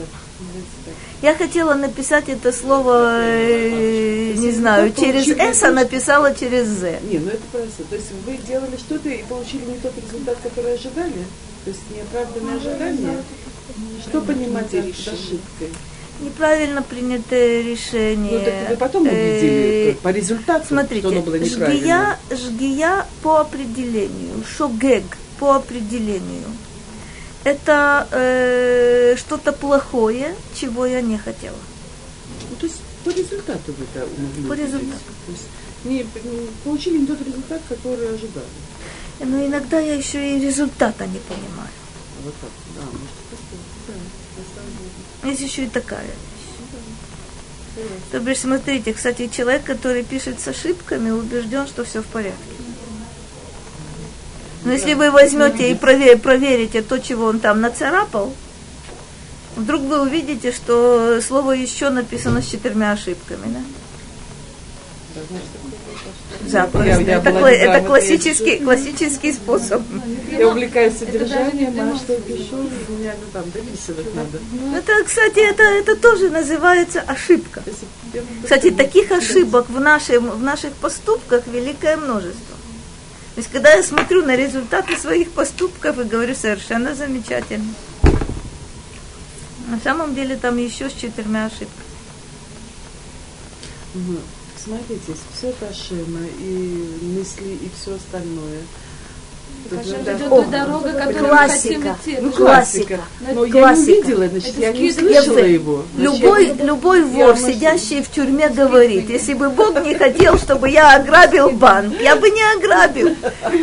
[1.22, 6.98] Я хотела написать это слово, э, не знаю, через «с», а написала через «з».
[7.02, 7.84] Не, ну это просто.
[7.84, 11.24] То есть вы делали что-то и получили не тот результат, который ожидали?
[11.64, 13.22] То есть неоправданное ожидание?
[14.08, 15.68] Что понимаете под ошибкой?
[16.20, 18.40] Неправильно принятое Ну, решение.
[18.44, 21.80] так вы потом Э, увидели по результату, Смотрите, что оно было неправильно.
[21.80, 25.04] жгия, жгия по определению, шогег
[25.38, 26.44] по определению.
[27.44, 31.56] Это э, что-то плохое, чего я не хотела.
[32.50, 35.00] Ну, то есть по результату вы это могли По результату.
[35.26, 35.44] То есть
[35.84, 38.44] не, не получили не тот результат, который ожидали.
[39.20, 41.70] Но иногда я еще и результата не понимаю.
[42.24, 43.60] Вот так, да, может, такое.
[43.88, 43.94] Да.
[45.24, 46.06] Есть еще и такая.
[48.10, 52.38] То бишь, смотрите, кстати, человек, который пишет с ошибками, убежден, что все в порядке.
[54.64, 58.34] Но если вы возьмете и прове- проверите то, чего он там нацарапал,
[59.56, 63.54] вдруг вы увидите, что слово еще написано с четырьмя ошибками.
[63.54, 65.20] Да?
[66.46, 69.82] Я, я это, кла- это классический, классический способ.
[70.30, 72.56] Я увлекаюсь содержанием, а что пишу,
[72.88, 74.38] меня ну, там дописывать надо.
[74.52, 77.62] Ну, это, кстати, это, это тоже называется ошибка.
[78.42, 82.56] Кстати, таких ошибок в, нашем, в наших поступках великое множество.
[83.34, 87.72] То есть, когда я смотрю на результаты своих поступков и говорю, совершенно замечательно.
[89.68, 91.86] На самом деле там еще с четырьмя ошибками.
[94.62, 98.60] Смотрите, все это Ашема и мысли и все остальное.
[100.30, 101.96] О, дорога, которую классика.
[102.20, 103.00] Ну, классика.
[103.20, 103.58] Но классика.
[103.58, 105.84] я не увидела, значит, я не слышала его.
[105.94, 110.38] Значит, любой, я, любой вор, я, сидящий в тюрьме, говорит, если бы Бог не хотел,
[110.38, 113.14] чтобы я ограбил банк, я бы не ограбил.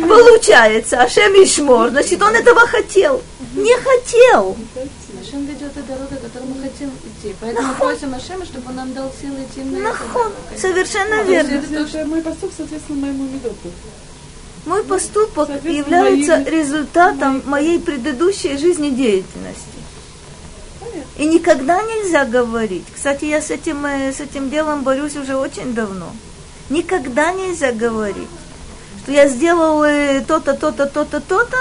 [0.08, 3.20] Получается, Ашем Ишмор, значит, он этого хотел.
[3.54, 4.56] Не хотел.
[5.20, 7.34] Ашем ведет и дорога, которую мы хотим идти.
[7.40, 7.88] Поэтому Нахон.
[7.88, 10.32] просим Ашема, чтобы он нам дал силы идти на Нахон.
[10.56, 11.50] Совершенно верно.
[11.50, 13.70] Это мой поступок, соответственно, моему медоту.
[14.66, 16.44] Мой поступок является мои...
[16.44, 19.78] результатом моей предыдущей жизнедеятельности.
[21.16, 22.84] И никогда нельзя говорить.
[22.94, 26.12] Кстати, я с этим, э, с этим делом борюсь уже очень давно.
[26.70, 28.28] Никогда нельзя говорить,
[29.02, 31.56] что я сделал э, то-то, то-то, то-то, то-то,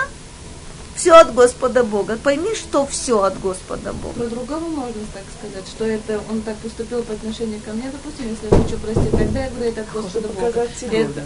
[0.97, 2.17] все от Господа Бога.
[2.17, 4.15] Пойми, что все от Господа Бога.
[4.15, 8.27] Про другого можно так сказать, что это он так поступил по отношению ко мне, допустим,
[8.29, 10.67] если я хочу простить, тогда я говорю, это от Господа Бога.
[10.91, 11.23] Это,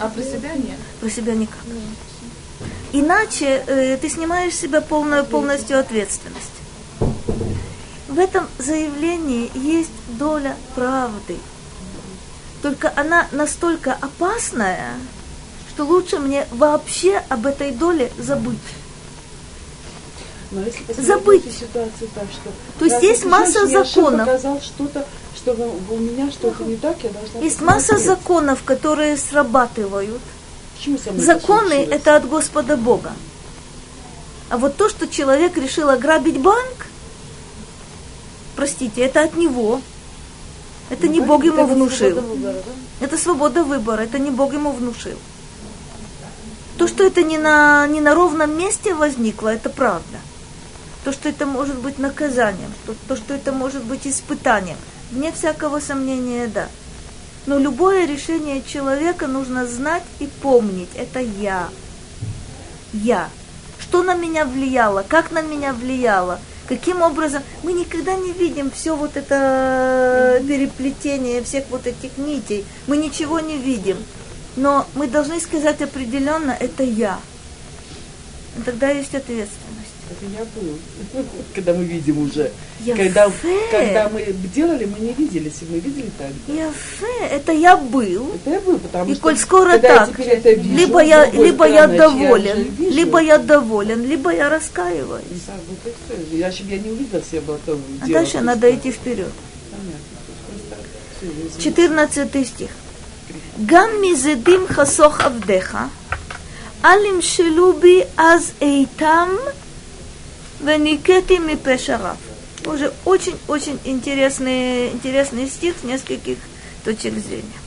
[0.00, 0.78] а про себя нет?
[1.00, 1.60] Про себя никак.
[2.92, 6.52] Иначе э, ты снимаешь с себя полную, полностью ответственность.
[8.08, 11.36] В этом заявлении есть доля правды.
[12.62, 14.94] Только она настолько опасная,
[15.76, 18.56] что лучше мне вообще об этой доле забыть.
[20.50, 21.44] Но если забыть.
[21.44, 24.26] Ситуацию так, что То есть есть масса законов.
[24.26, 25.04] Показал что-то,
[25.36, 25.52] что
[25.90, 30.22] у меня что-то не так, я должна Есть масса законов, которые срабатывают.
[31.16, 33.12] Законы это, это от Господа Бога.
[34.48, 36.86] А вот то, что человек решил ограбить банк,
[38.54, 39.82] простите, это от него.
[40.88, 42.14] Это ну, не Бог ему внушил.
[42.20, 43.04] Выбора, да?
[43.04, 45.18] Это свобода выбора, это не Бог ему внушил.
[46.78, 50.18] То, что это не на, не на ровном месте возникло, это правда.
[51.04, 54.76] То, что это может быть наказанием, то, то что это может быть испытанием–
[55.10, 56.68] Вне всякого сомнения, да.
[57.46, 60.88] Но любое решение человека нужно знать и помнить.
[60.96, 61.68] Это я.
[62.92, 63.28] Я.
[63.78, 67.44] Что на меня влияло, как на меня влияло, каким образом.
[67.62, 72.64] Мы никогда не видим все вот это переплетение всех вот этих нитей.
[72.88, 73.98] Мы ничего не видим.
[74.56, 77.20] Но мы должны сказать определенно, это я.
[78.58, 79.86] И тогда есть ответственность.
[80.08, 81.24] Это я был.
[81.54, 82.50] Когда мы видим уже.
[82.96, 83.30] Когда,
[83.72, 86.28] когда мы делали, мы не видели, если мы видели так.
[86.46, 88.32] Яфе, это я был.
[88.34, 89.22] Это я был, потому и что.
[89.22, 94.06] коль скоро так, я это вижу, либо я, либо я доволен, я либо я доволен,
[94.06, 95.24] либо я раскаиваюсь.
[95.46, 98.92] Да, вот это, я, я не увидела, если я бы это А дальше надо идти
[98.92, 99.32] вперед.
[101.58, 102.70] 14 стих.
[103.65, 105.77] גם מזדים חסוך עבדיך,
[106.85, 109.29] אל ימשלו בי אז איתם
[110.63, 112.17] Веникети мипешарав.
[112.65, 116.37] Уже очень-очень интересный, интересный стих с нескольких
[116.85, 117.59] точек зрения.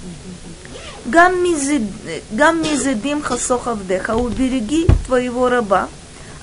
[1.04, 5.88] Гам мизедим хасохавдеха, убереги твоего раба.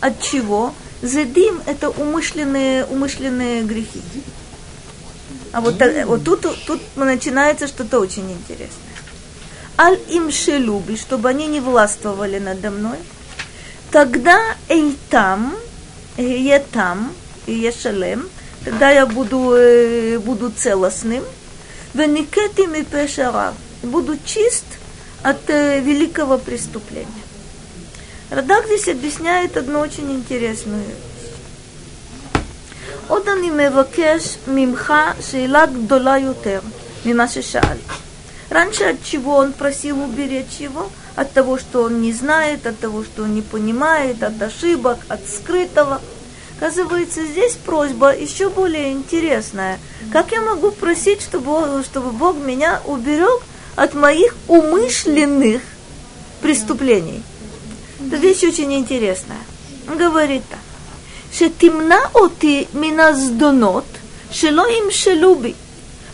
[0.01, 0.73] От чего?
[1.01, 4.01] Зедим – это умышленные, умышленные грехи.
[5.53, 8.84] А вот, вот тут, тут начинается что-то очень интересное.
[9.77, 12.97] Аль им шелуби, чтобы они не властвовали надо мной.
[13.91, 15.65] Тогда эйтам –
[16.17, 17.13] я там,
[17.47, 18.27] я шалем,
[18.63, 21.23] тогда я буду, э, буду целостным.
[21.93, 23.53] Веникетим и пешарав.
[23.83, 24.65] Буду чист
[25.23, 27.07] от э, великого преступления.
[28.29, 30.95] Радак здесь объясняет одну очень интересную вещь.
[33.07, 36.59] עוד אני מבקש ממך שאלה גדולה יותר
[37.05, 37.77] ממה ששאלת.
[38.56, 40.88] Раньше от чего он просил уберечь его?
[41.14, 45.20] От того, что он не знает, от того, что он не понимает, от ошибок, от
[45.28, 46.00] скрытого.
[46.56, 49.78] Оказывается, здесь просьба еще более интересная.
[50.10, 53.42] Как я могу просить, чтобы, чтобы Бог меня уберег
[53.74, 55.60] от моих умышленных
[56.40, 57.22] преступлений?
[58.06, 59.44] Это вещь очень интересная.
[59.86, 60.60] Он говорит так.
[61.30, 63.84] Шетимна оти миназдонот,
[64.32, 65.56] шело им шелюбит.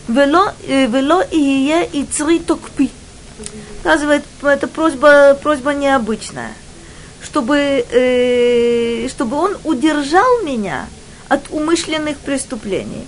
[0.07, 2.91] Вело, вело и ие и цри токпи.
[3.81, 6.53] Оказывает, это просьба, просьба необычная.
[7.21, 10.87] Чтобы, э, чтобы он удержал меня
[11.29, 13.07] от умышленных преступлений,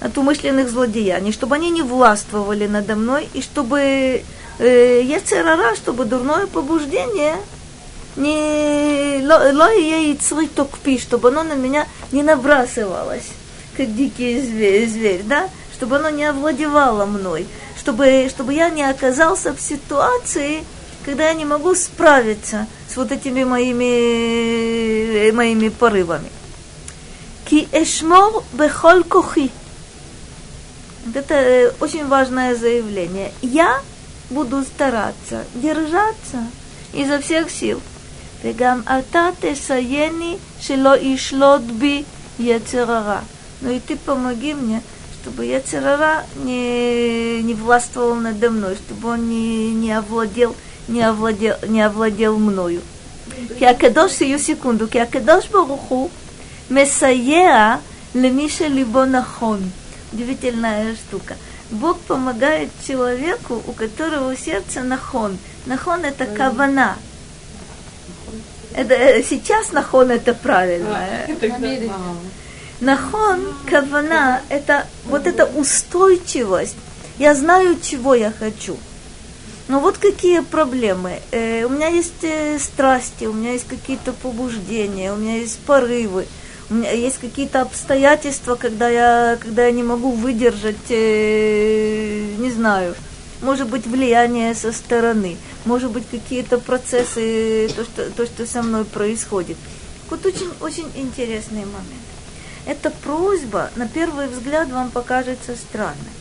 [0.00, 4.22] от умышленных злодеяний, чтобы они не властвовали надо мной, и чтобы
[4.58, 7.36] э, я церара, чтобы дурное побуждение
[8.16, 13.26] не ло, ло и я и цри токпи, чтобы оно на меня не набрасывалось
[13.77, 17.47] как дикий зверь, зверь, да, чтобы оно не овладевало мной,
[17.77, 20.63] чтобы, чтобы я не оказался в ситуации,
[21.05, 26.29] когда я не могу справиться с вот этими моими, моими порывами.
[27.45, 29.51] Ки эшмор бехоль кохи.
[31.13, 33.33] Это э, очень важное заявление.
[33.41, 33.81] Я
[34.29, 36.47] буду стараться держаться
[36.93, 37.81] изо всех сил.
[38.43, 42.03] וגם אתה תסייני שלא ישלוט בי
[42.39, 43.19] יצר הרע.
[43.61, 44.81] Ну и ты помоги мне,
[45.21, 50.55] чтобы Яцерара не, не властвовал надо мной, чтобы он не, не, овладел,
[50.87, 52.81] не, овладел, не овладел мною.
[53.57, 56.09] כי הקדוש, сию секунду, כי הקדוש ברוך הוא
[56.71, 57.75] מסייע
[58.15, 59.59] למי שליבו נכון.
[60.13, 61.35] Удивительная штука.
[61.71, 65.39] Бог помогает человеку, у которого сердце нахон.
[65.65, 66.97] Нахон это кавана.
[68.75, 70.99] Это, э, сейчас нахон это правильно.
[72.80, 76.76] Нахон, кавана, это вот эта устойчивость.
[77.18, 78.76] Я знаю, чего я хочу.
[79.66, 81.20] Но вот какие проблемы.
[81.32, 86.26] Э, у меня есть э, страсти, у меня есть какие-то побуждения, у меня есть порывы,
[86.70, 92.94] у меня есть какие-то обстоятельства, когда я, когда я не могу выдержать, э, не знаю,
[93.42, 98.84] может быть влияние со стороны, может быть какие-то процессы, то что, то, что со мной
[98.84, 99.56] происходит.
[100.08, 102.07] Вот очень, очень интересный момент.
[102.68, 106.12] Эта просьба, на первый взгляд, вам покажется странной.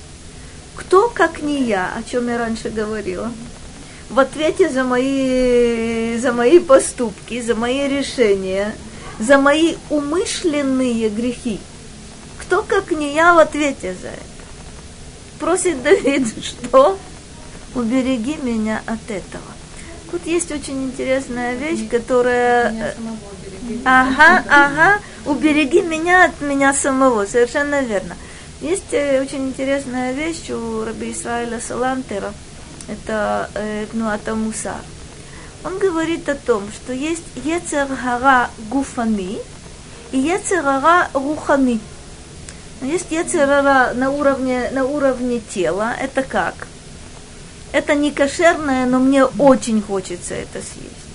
[0.77, 3.33] Кто, как не я, о чем я раньше говорила,
[4.09, 8.73] в ответе за мои, за мои поступки, за мои решения,
[9.19, 11.59] за мои умышленные грехи,
[12.39, 14.21] кто, как не я, в ответе за это?
[15.39, 16.97] Просит Давид, что?
[17.75, 19.43] Убереги меня от этого.
[20.09, 22.95] Тут есть очень интересная вещь, которая...
[23.85, 28.15] Ага, ага, убереги меня от меня самого, совершенно верно.
[28.61, 32.33] Есть э, очень интересная вещь у Раби Исраиля Салантера,
[32.87, 34.81] это э, Пнуата Мусар.
[35.63, 39.39] Он говорит о том, что есть Ецергара Гуфани
[40.11, 41.79] и Ецергара Рухани.
[42.81, 46.67] Есть Ецергара на уровне, на уровне тела, это как?
[47.73, 51.06] Это не кошерное, но мне очень хочется это съесть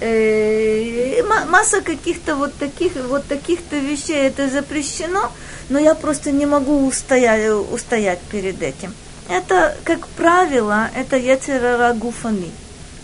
[0.00, 5.30] э, масса каких-то вот таких вот таких-то вещей это запрещено,
[5.68, 8.94] но я просто не могу устоять, устоять перед этим.
[9.28, 12.50] Это, как правило, это яцерара гуфани.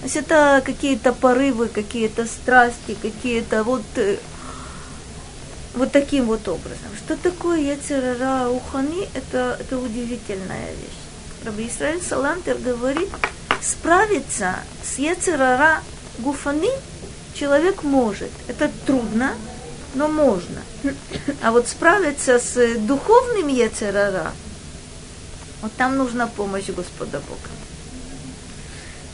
[0.01, 4.16] То есть это какие-то порывы, какие-то страсти, какие-то вот, э,
[5.74, 6.88] вот таким вот образом.
[6.97, 9.09] Что такое яцерара ухани?
[9.14, 11.45] Это, это удивительная вещь.
[11.45, 13.09] Раби Исраиль Салантер говорит,
[13.62, 15.82] справиться с яцерара
[16.19, 16.71] гуфани
[17.35, 18.31] человек может.
[18.49, 19.35] Это трудно,
[19.95, 20.62] но можно.
[21.43, 24.33] А вот справиться с духовным Ецерара,
[25.62, 27.51] вот там нужна помощь Господа Бога.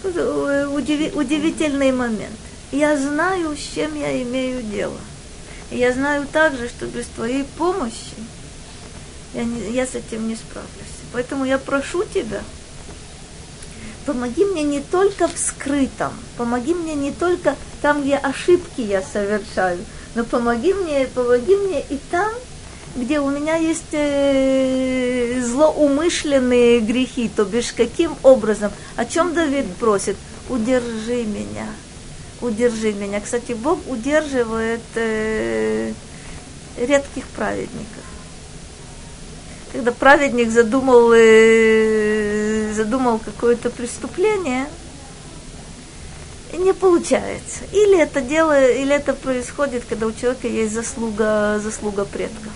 [0.03, 2.39] Тут э, удиви, удивительный момент.
[2.73, 4.99] Я знаю, с чем я имею дело.
[5.71, 8.17] Я знаю также, что без твоей помощи
[9.35, 10.71] я, не, я с этим не справлюсь.
[11.13, 12.43] Поэтому я прошу тебя,
[14.07, 19.79] помоги мне не только в скрытом, помоги мне не только там, где ошибки я совершаю,
[20.15, 22.33] но помоги мне, помоги мне и там,
[22.97, 30.17] где у меня есть э, злоумышленные грехи, то бишь каким образом, о чем Давид просит,
[30.49, 31.69] удержи меня,
[32.41, 33.21] удержи меня.
[33.21, 35.93] Кстати, Бог удерживает э,
[36.77, 38.05] редких праведников.
[39.73, 42.39] Когда праведник задумал, э,
[42.85, 44.66] задумал какое-то преступление–
[46.59, 47.61] не получается.
[47.72, 52.53] Или это дело, или это происходит, когда у человека есть заслуга, заслуга предков.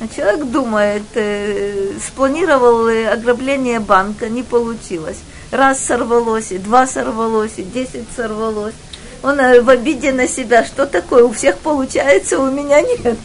[0.00, 5.18] А человек думает, э, спланировал ограбление банка, не получилось.
[5.50, 8.74] Раз сорвалось, и два сорвалось, и десять сорвалось.
[9.22, 13.18] Он э, в обиде на себя, что такое, у всех получается, у меня нет.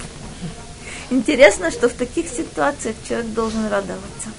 [1.10, 4.30] Интересно, что в таких ситуациях человек должен радоваться.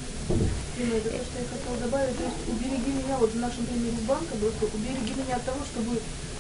[0.87, 4.35] Именно это, что я хотела добавить, то есть убереги меня, вот в нашем примере банка
[4.37, 5.99] что убереги меня от того, чтобы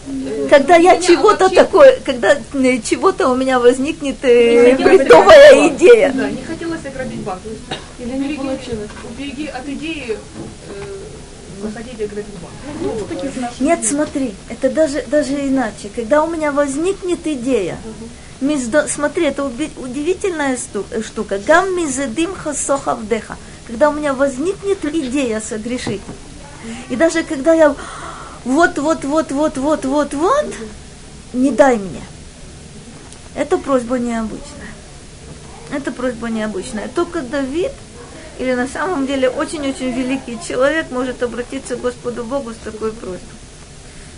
[0.08, 1.56] э, когда я чего-то вообще...
[1.56, 6.12] такое, когда э, чего-то у меня возникнет э, бредовая идея.
[6.12, 7.40] Да, не хотелось ограбить банк.
[7.98, 8.90] Или не убереги, получилось.
[9.10, 12.54] Убереги от идеи э, заходить ограбить банк.
[12.82, 15.90] Ну, ну, Нет, смотри, это даже, даже иначе.
[15.94, 20.58] Когда у меня возникнет идея, uh Миздо, смотри, это удивительная
[21.02, 21.38] штука.
[21.38, 23.36] Гам мизедим хасохавдеха.
[23.66, 26.02] Когда у меня возникнет идея согрешить.
[26.90, 27.74] И даже когда я
[28.44, 30.54] вот, вот, вот, вот, вот, вот, вот,
[31.32, 32.02] не дай мне.
[33.34, 34.70] Это просьба необычная.
[35.72, 36.88] Это просьба необычная.
[36.88, 37.72] Только Давид
[38.38, 43.35] или на самом деле очень-очень великий человек может обратиться к Господу Богу с такой просьбой.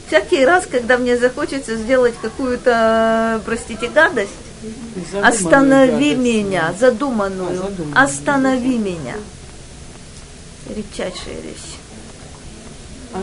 [0.09, 4.31] Всякий раз, когда мне захочется сделать какую-то, простите, гадость,
[5.23, 6.19] останови гадость.
[6.19, 9.17] меня, задуманную, а, задуманную, останови меня.
[10.75, 11.77] Редчайшая вещь.
[13.13, 13.23] А,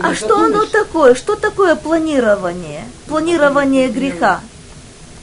[0.00, 1.14] а что оно такое?
[1.14, 2.84] Что такое планирование?
[3.06, 4.40] Планирование греха.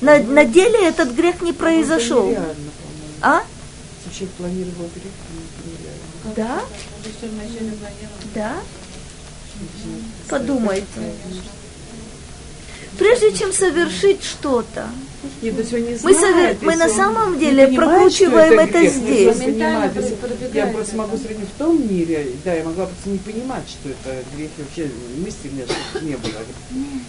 [0.01, 2.36] На, на деле этот грех не произошел.
[3.21, 3.41] А?
[4.05, 6.36] Вообще планировал грех.
[6.36, 6.61] Да?
[8.34, 8.56] Да?
[10.30, 10.86] Подумайте.
[12.97, 14.88] Прежде чем совершить что-то,
[15.41, 16.56] нет, не мы, совер...
[16.62, 19.38] мы на самом деле прокручиваем это, это здесь.
[20.53, 24.24] Я просто могу сравнить в том мире, да, я могла просто не понимать, что это
[24.36, 25.66] грех, вообще мысли у меня
[26.01, 26.41] не было.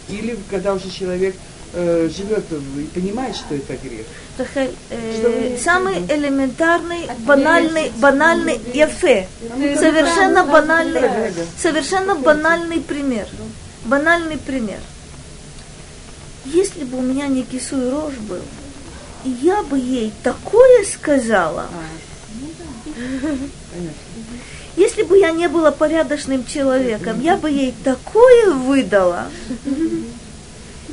[0.09, 1.37] Или когда уже человек
[1.77, 4.07] э, живет и понимает, что это грех.
[4.39, 9.29] Рахель, э, самый элементарный, банальный, банальный яфе.
[9.77, 13.27] Совершенно банальный, совершенно банальный пример.
[13.85, 14.81] Банальный пример.
[16.47, 18.43] Если бы у меня не кису рожь был,
[19.24, 21.66] я бы ей такое сказала.
[24.77, 29.27] Если бы я не была порядочным человеком, я бы ей такое выдала.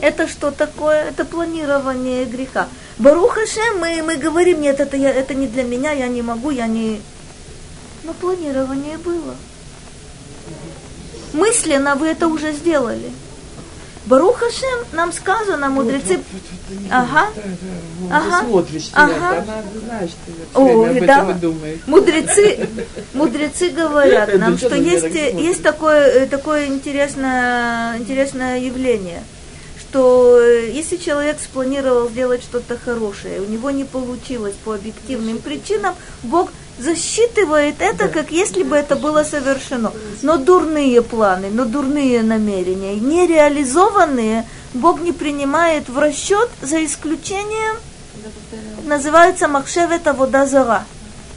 [0.01, 1.09] Это что такое?
[1.09, 2.67] Это планирование греха.
[2.97, 6.67] Барухаше мы, мы говорим, нет, это, я, это не для меня, я не могу, я
[6.67, 7.01] не...
[8.03, 9.35] Но планирование было.
[11.33, 13.11] Мысленно вы это уже сделали.
[14.05, 16.19] Барухашем нам сказано, мудрецы...
[16.91, 17.29] Ага.
[18.11, 18.41] Ага.
[18.41, 19.45] смотришь, ага.
[20.53, 21.37] О, да.
[21.87, 22.67] Мудрецы,
[23.13, 29.23] мудрецы говорят нам, что есть, есть такое, э, такое интересное, интересное явление–
[29.93, 35.93] что э, если человек спланировал сделать что-то хорошее, у него не получилось по объективным причинам,
[36.23, 39.93] Бог засчитывает это, как если бы это было совершено.
[40.23, 47.75] Но дурные планы, но дурные намерения, нереализованные, Бог не принимает в расчет, за исключением,
[48.85, 50.85] называется махшевета вода зара.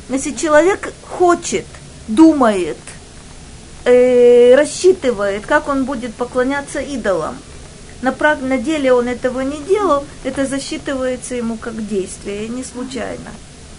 [0.09, 1.67] Если человек хочет,
[2.09, 2.79] думает,
[3.85, 7.37] э, рассчитывает, как он будет поклоняться идолам,
[8.03, 13.31] на, на деле он этого не делал, это засчитывается ему как действие, не случайно.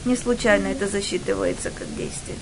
[0.05, 2.37] Не случайно это засчитывается как действие.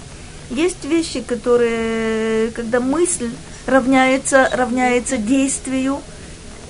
[0.49, 3.31] Есть вещи, которые, когда мысль
[3.65, 5.99] равняется, равняется действию,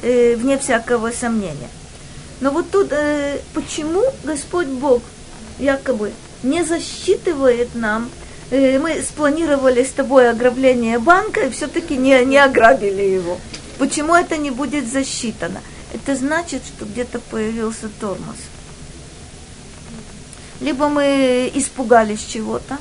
[0.01, 1.69] э, вне всякого сомнения.
[2.39, 5.01] Но вот тут э, почему Господь Бог
[5.59, 6.11] якобы
[6.43, 8.09] не засчитывает нам,
[8.51, 13.37] э, мы спланировали с тобой ограбление банка и все-таки не, не ограбили его.
[13.77, 15.61] Почему это не будет засчитано?
[15.93, 18.37] Это значит, что где-то появился тормоз.
[20.61, 22.77] Либо мы испугались чего-то,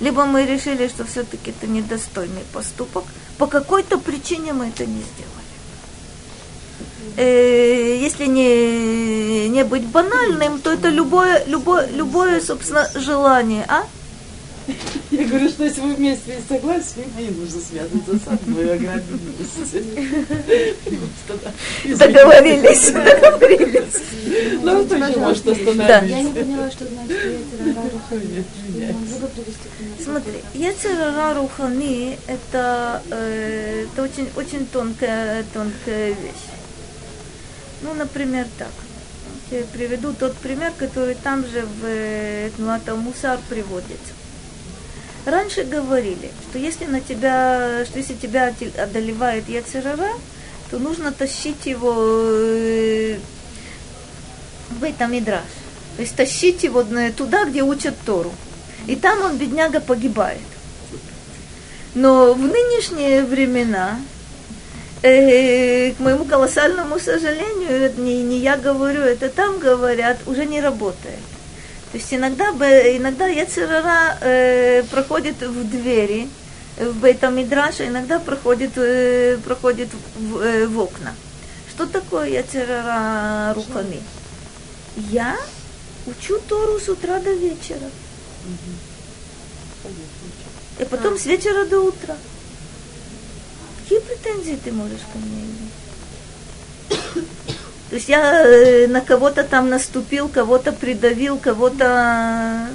[0.00, 3.04] либо мы решили, что все-таки это недостойный поступок.
[3.38, 5.34] По какой-то причине мы это не сделали.
[7.16, 13.86] Э, если не, не быть банальным, то это любое, любое, любое, собственно, желание, а?
[15.10, 19.72] Я говорю, что если вы вместе согласны, с не нужно связываться с одной ограбились.
[21.98, 24.02] Договорились, договорились.
[24.62, 26.04] Ну, это еще может остановиться.
[26.04, 27.14] Я не поняла, что значит
[30.02, 36.48] Смотри, Яцерара Рухани это, э, это очень, очень тонкая, тонкая вещь.
[37.82, 38.70] Ну, например, так.
[39.50, 44.13] Я приведу тот пример, который там же в э, Нуата Мусар приводится.
[45.24, 50.10] Раньше говорили, что если на тебя, что если тебя одолевает яцерара,
[50.70, 53.16] то нужно тащить его э,
[54.70, 55.40] в этом мидраш.
[55.96, 56.84] То есть тащить его
[57.16, 58.32] туда, где учат Тору.
[58.86, 60.40] И там он, бедняга, погибает.
[61.94, 64.00] Но в нынешние времена,
[65.02, 70.60] э, к моему колоссальному сожалению, это не, не я говорю, это там говорят, уже не
[70.60, 71.20] работает.
[71.94, 76.28] То есть иногда, иногда Яцерара э, проходит в двери,
[76.76, 81.14] в Бейтамидраша, иногда проходит, э, проходит в, э, в окна.
[81.70, 84.02] Что такое Яцерара Рухани?
[84.96, 85.36] Я
[86.06, 87.88] учу Тору с утра до вечера.
[90.80, 92.16] И потом с вечера до утра.
[93.82, 95.83] Какие претензии ты можешь ко мне иметь?
[97.94, 102.68] То есть я э, на кого-то там наступил, кого-то придавил, кого-то...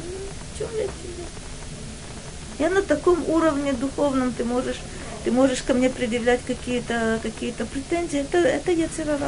[2.57, 4.79] Я на таком уровне духовном, ты можешь,
[5.25, 8.21] ты можешь ко мне предъявлять какие-то какие претензии.
[8.21, 9.27] Это, это Яцерара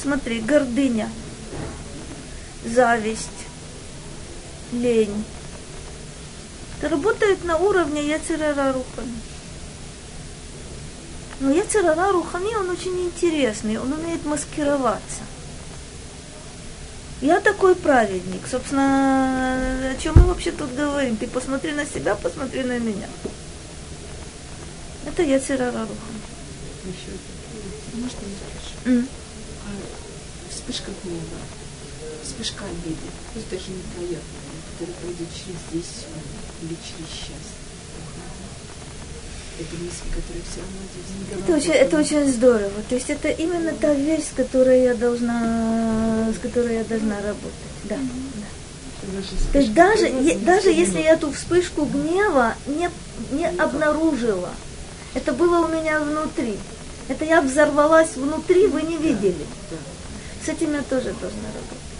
[0.00, 1.10] Смотри, гордыня,
[2.64, 3.48] зависть,
[4.70, 5.24] лень.
[6.78, 9.29] Это работает на уровне Яцерара Рухани.
[11.40, 15.22] Но Яцерара Рухани, он очень интересный, он умеет маскироваться.
[17.22, 18.46] Я такой праведник.
[18.50, 21.16] Собственно, о чем мы вообще тут говорим?
[21.16, 23.08] Ты посмотри на себя, посмотри на меня.
[25.06, 26.20] Это Яцерара Рухани.
[26.84, 27.16] Еще
[27.94, 28.20] можно
[28.86, 29.06] я mm.
[29.66, 31.40] а, Вспышка гнева,
[32.22, 32.96] вспышка обиды,
[33.34, 34.22] пусть даже неприятная,
[34.72, 36.06] которая пройдет через 10
[36.62, 37.49] или через час
[39.60, 42.82] это мысли, которые все равно здесь это очень, это очень здорово.
[42.88, 47.70] То есть это именно та вещь, с которой я должна, с которой я должна работать.
[47.84, 47.96] Да.
[47.96, 49.20] да.
[49.52, 52.90] То есть даже, е, даже если я эту вспышку гнева не,
[53.32, 54.50] не обнаружила,
[55.14, 56.56] это было у меня внутри.
[57.08, 59.46] Это я взорвалась внутри, вы не видели.
[60.44, 61.90] С этим я тоже должна работать.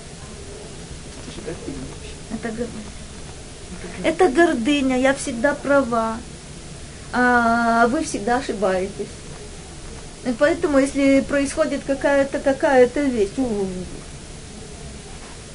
[2.33, 3.01] Это гордыня.
[4.05, 6.17] Это гордыня, я всегда права
[7.13, 9.09] вы всегда ошибаетесь.
[10.27, 13.31] И поэтому, если происходит какая-то какая-то вещь,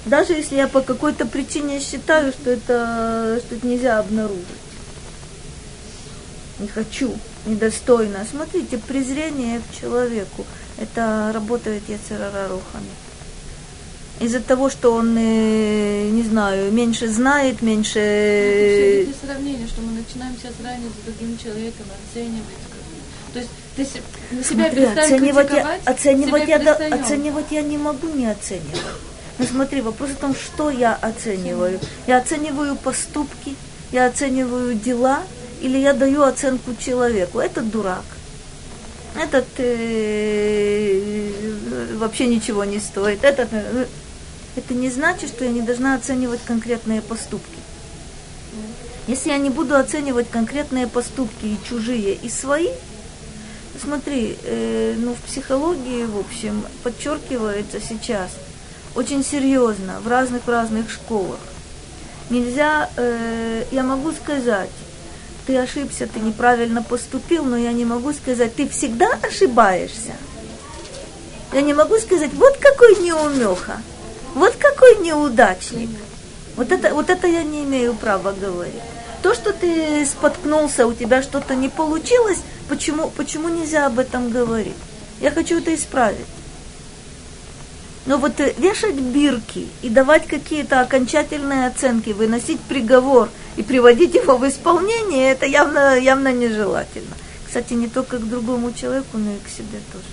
[0.06, 4.46] даже если я по какой-то причине считаю, что это, что это нельзя обнаружить.
[6.60, 7.14] Не хочу,
[7.46, 8.26] недостойно.
[8.30, 10.46] Смотрите, презрение к человеку.
[10.78, 13.05] Это работает Яцерара Рухами
[14.20, 18.00] из-за того, что он, э, не знаю, меньше знает, меньше...
[18.00, 22.44] Это все сравнение, что мы начинаем себя сравнивать с другим человеком, оценивать.
[23.34, 24.02] То есть ты себя
[24.42, 28.82] смотри, оценивать я, оценивать, я, да, оценивать я не могу не оценивать.
[29.38, 31.82] Но смотри, вопрос в том, что я оцениваю.
[32.08, 33.56] Я оцениваю поступки,
[33.92, 35.24] я оцениваю дела,
[35.62, 37.40] или я даю оценку человеку.
[37.40, 38.06] Этот дурак.
[39.22, 41.32] Этот э,
[41.96, 43.26] вообще ничего не стоит.
[43.26, 43.88] Этот э,
[44.56, 47.60] это не значит, что я не должна оценивать конкретные поступки.
[49.08, 52.70] Если я не буду оценивать конкретные поступки и чужие, и свои,
[53.80, 58.32] смотри, э, ну в психологии, в общем, подчеркивается сейчас
[58.96, 61.40] очень серьезно в разных разных школах.
[62.30, 64.72] Нельзя, э, я могу сказать,
[65.46, 70.14] ты ошибся, ты неправильно поступил, но я не могу сказать, ты всегда ошибаешься.
[71.54, 73.82] Я не могу сказать, вот какой неумеха.
[74.36, 75.90] Вот какой неудачник.
[76.58, 78.82] Вот это, вот это я не имею права говорить.
[79.24, 84.76] То, что ты споткнулся, у тебя что-то не получилось, почему, почему нельзя об этом говорить?
[85.22, 86.28] Я хочу это исправить.
[88.06, 94.38] Но вот э, вешать бирки и давать какие-то окончательные оценки, выносить приговор и приводить его
[94.38, 97.16] в исполнение, это явно, явно нежелательно.
[97.48, 100.06] Кстати, не только к другому человеку, но и к себе тоже.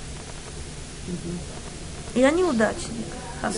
[2.15, 3.07] Я неудачник.
[3.43, 3.57] Хас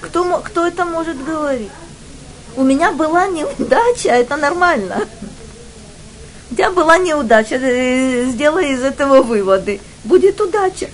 [0.00, 1.70] кто, кто это может говорить?
[2.56, 5.06] У меня была неудача, это нормально.
[6.50, 9.80] У тебя была неудача, э, сделай из этого выводы.
[10.04, 10.88] Будет удача.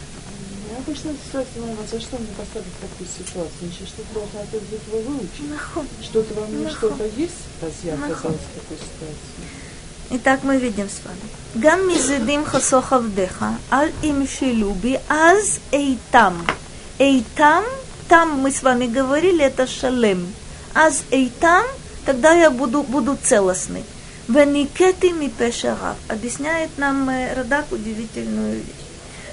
[0.71, 3.53] Я обычно спрашиваю вас, за что мне поставить такую ситуацию?
[3.61, 6.03] Значит, что-то должно опять быть вы.
[6.03, 9.63] Что-то во мне что-то есть, раз я оказалась в такой ситуации?
[10.11, 11.21] Итак, мы видим с вами.
[11.55, 16.45] Гам мизедим хасохавдеха, аль им шилюби, аз эйтам.
[16.45, 16.62] там.
[17.03, 17.65] Эйтам,
[18.07, 20.33] там мы с вами говорили, это шалем.
[20.73, 21.65] Аз эйтам,
[22.07, 23.83] тогда я буду, буду целостный.
[24.29, 25.97] Веникети ми пешарав.
[26.07, 28.87] Объясняет нам э, Радак удивительную вещь.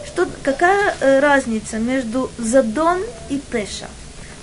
[0.07, 3.88] Что, какая э, разница между задон и пеша?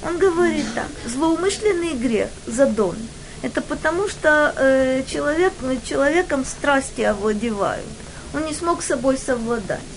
[0.06, 2.96] Он говорит так, злоумышленный грех, задон,
[3.42, 5.52] это потому что э, человек,
[5.84, 7.86] человеком страсти овладевают.
[8.34, 9.95] Он не смог собой совладать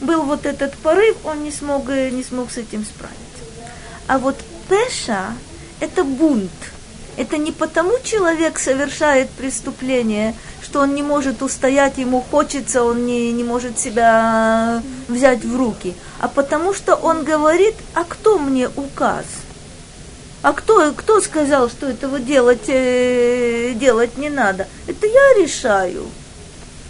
[0.00, 3.22] был вот этот порыв, он не смог, э, не смог с этим справиться.
[4.06, 4.36] А вот
[4.68, 5.34] пеша–
[5.80, 6.50] это бунт.
[7.16, 13.32] Это не потому человек совершает преступление, что он не может устоять, ему хочется, он не,
[13.32, 19.24] не может себя взять в руки, а потому что он говорит, а кто мне указ?
[20.42, 24.68] А кто, кто сказал, что этого делать, э, делать не надо?
[24.86, 26.06] Это я решаю.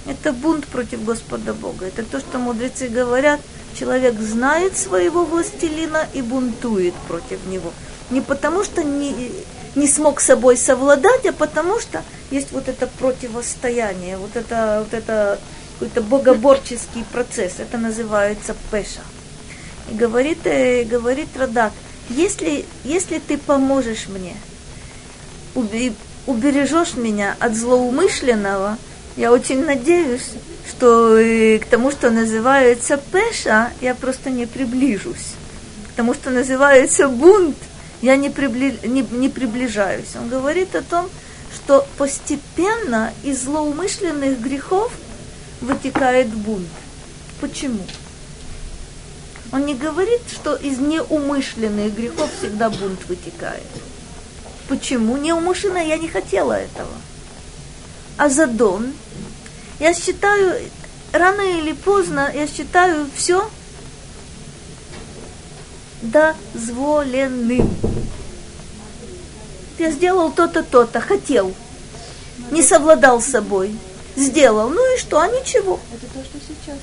[0.06, 1.86] Это бунт против Господа Бога.
[1.86, 3.40] Это то, что мудрецы говорят,
[3.78, 7.72] человек знает своего властелина и бунтует против него.
[8.10, 9.32] Не потому что не,
[9.74, 15.40] не смог собой совладать, а потому что есть вот это противостояние, вот это, вот это
[15.78, 17.54] какой-то богоборческий процесс.
[17.58, 19.02] Это называется пеша.
[19.90, 21.72] И говорит, э, говорит Радак,
[22.08, 24.36] если, если ты поможешь мне,
[26.26, 28.78] убережешь меня от злоумышленного,
[29.16, 30.30] я очень надеюсь,
[30.68, 31.18] что
[31.60, 35.34] к тому, что называется пеша, я просто не приближусь.
[35.92, 37.56] К тому, что называется бунт,
[38.02, 38.78] я не, прибли...
[38.84, 40.14] не, не приближаюсь.
[40.16, 41.08] Он говорит о том,
[41.54, 44.92] что постепенно из злоумышленных грехов
[45.62, 46.68] вытекает бунт.
[47.40, 47.80] Почему?
[49.52, 53.62] Он не говорит, что из неумышленных грехов всегда бунт вытекает.
[54.68, 55.16] Почему?
[55.16, 56.92] Неумышленно я не хотела этого.
[58.18, 58.92] А задон,
[59.78, 60.60] я считаю,
[61.12, 63.48] рано или поздно, я считаю все
[66.02, 67.68] дозволенным.
[69.78, 71.54] Я сделал то-то, то-то, хотел.
[72.50, 73.76] Не совладал с собой.
[74.16, 74.70] Сделал.
[74.70, 75.20] Ну и что?
[75.20, 75.78] А ничего.
[75.92, 76.78] Это то, что сейчас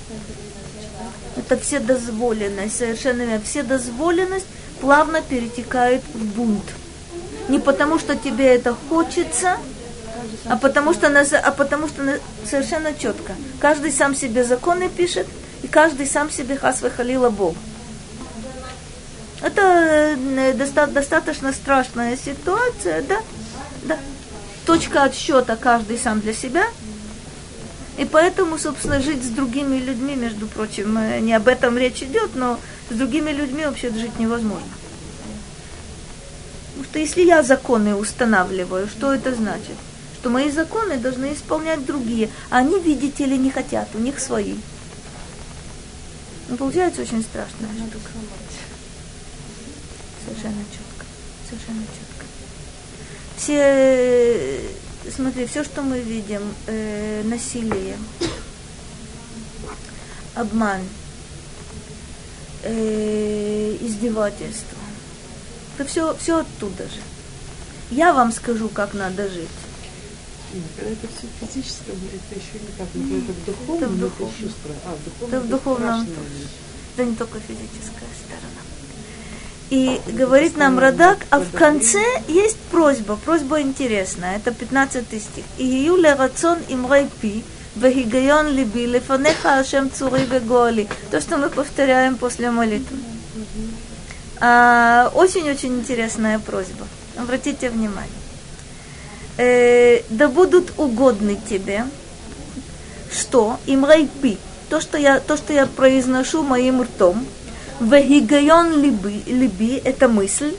[1.36, 3.42] Это все дозволенность, совершенно верно.
[3.44, 4.46] Все дозволенность
[4.80, 6.66] плавно перетекает в бунт.
[7.50, 9.58] Не потому, что тебе это хочется,
[10.46, 12.20] а потому что, а потому что
[12.50, 13.34] совершенно четко.
[13.60, 15.28] Каждый сам себе законы пишет,
[15.62, 17.56] и каждый сам себе хасвы халила Бог.
[19.42, 23.18] Это э, доста- достаточно страшная ситуация, да?
[23.84, 23.98] Да.
[24.66, 26.64] Точка отсчета каждый сам для себя.
[27.98, 32.36] И поэтому, собственно, жить с другими людьми, между прочим, э, не об этом речь идет,
[32.36, 32.60] но
[32.90, 34.68] с другими людьми вообще жить невозможно.
[36.72, 39.76] Потому что если я законы устанавливаю, что это значит?
[40.24, 44.56] Что мои законы должны исполнять другие, а они, видите ли, не хотят, у них свои.
[46.48, 47.68] Ну, получается очень страшно.
[50.26, 51.06] Совершенно четко.
[51.50, 52.26] Совершенно четко.
[53.36, 54.62] Все,
[55.14, 57.98] смотри, все, что мы видим, э, насилие,
[60.36, 60.88] обман,
[62.64, 64.78] э, издевательство,
[65.78, 67.02] это все, все оттуда же.
[67.92, 69.50] Я вам скажу, как надо жить.
[70.54, 72.88] Нет, это все физическое, это еще не так.
[72.94, 74.30] Это в духовном, это в духовном.
[74.30, 74.52] Это, еще
[74.86, 76.08] а, в духовном, это в духовном.
[76.96, 78.62] Это не только физическая сторона.
[79.70, 85.44] И говорит нам Радак, а в конце есть просьба, просьба интересная, это 15 стих.
[85.58, 87.44] И юле рацион имрей пи,
[87.76, 90.88] вегигайон либи, лефанеха ашем цури веголи.
[91.10, 92.98] То, что мы повторяем после молитвы.
[94.40, 96.86] А, очень-очень интересная просьба.
[97.18, 98.23] Обратите внимание.
[99.38, 101.86] Э, да будут угодны тебе,
[103.12, 103.58] что?
[103.66, 104.38] Им райпи,
[104.70, 107.26] то, что я, то, что я произношу моим ртом,
[107.80, 110.56] вегигайон либи, либи, это мысль,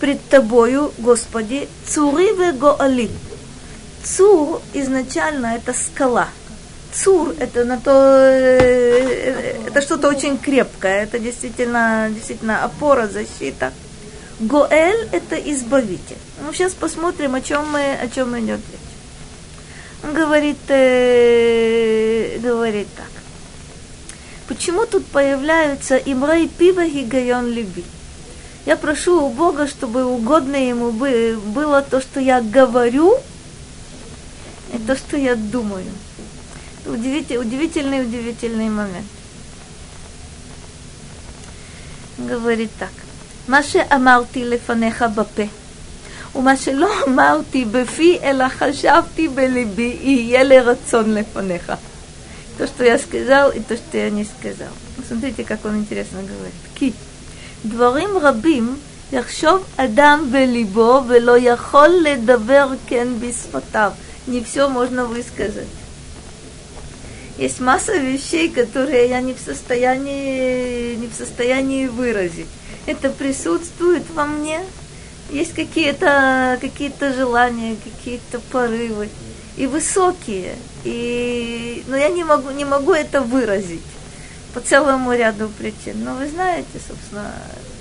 [0.00, 3.10] пред тобою, Господи, цури вегоали.
[4.04, 6.28] Цур изначально это скала–
[6.92, 13.72] Цур это на то, э, это что-то очень крепкое, это действительно, действительно опора, защита.
[14.40, 16.16] Гоэль это избавитель.
[16.44, 18.80] Ну, сейчас посмотрим, о чем мы, о чем идет речь.
[20.04, 23.10] Он говорит, э, говорит так.
[24.46, 27.84] Почему тут появляются имрей пива и гайон люби?
[28.64, 33.18] Я прошу у Бога, чтобы угодно ему было то, что я говорю,
[34.72, 35.86] и то, что я думаю
[36.88, 39.06] удивительный, удивительный, удивительный момент.
[42.18, 42.90] Говорит так.
[43.47, 45.43] מה שאמרתי לפניך בפה,
[46.35, 51.71] ומה שלא אמרתי בפי, אלא חשבתי בליבי, יהיה לרצון לפניך.
[52.57, 54.73] То, что я сказал, и то, что я не сказал.
[55.07, 56.53] Смотрите, как он интересно говорит.
[56.75, 56.91] כי
[57.65, 58.75] דברים רבים
[59.13, 63.91] יחשוב אדם בליבו ולא יכול לדבר כן בשפתיו.
[64.27, 65.67] Не все можно высказать
[67.37, 72.47] есть масса вещей, которые я не в состоянии, не в состоянии выразить.
[72.88, 74.62] Это присутствует во мне.
[75.30, 79.10] Есть какие-то какие желания, какие-то порывы.
[79.58, 80.56] И высокие.
[80.84, 83.82] И, но я не могу, не могу это выразить
[84.54, 86.02] по целому ряду причин.
[86.02, 87.30] Но вы знаете, собственно,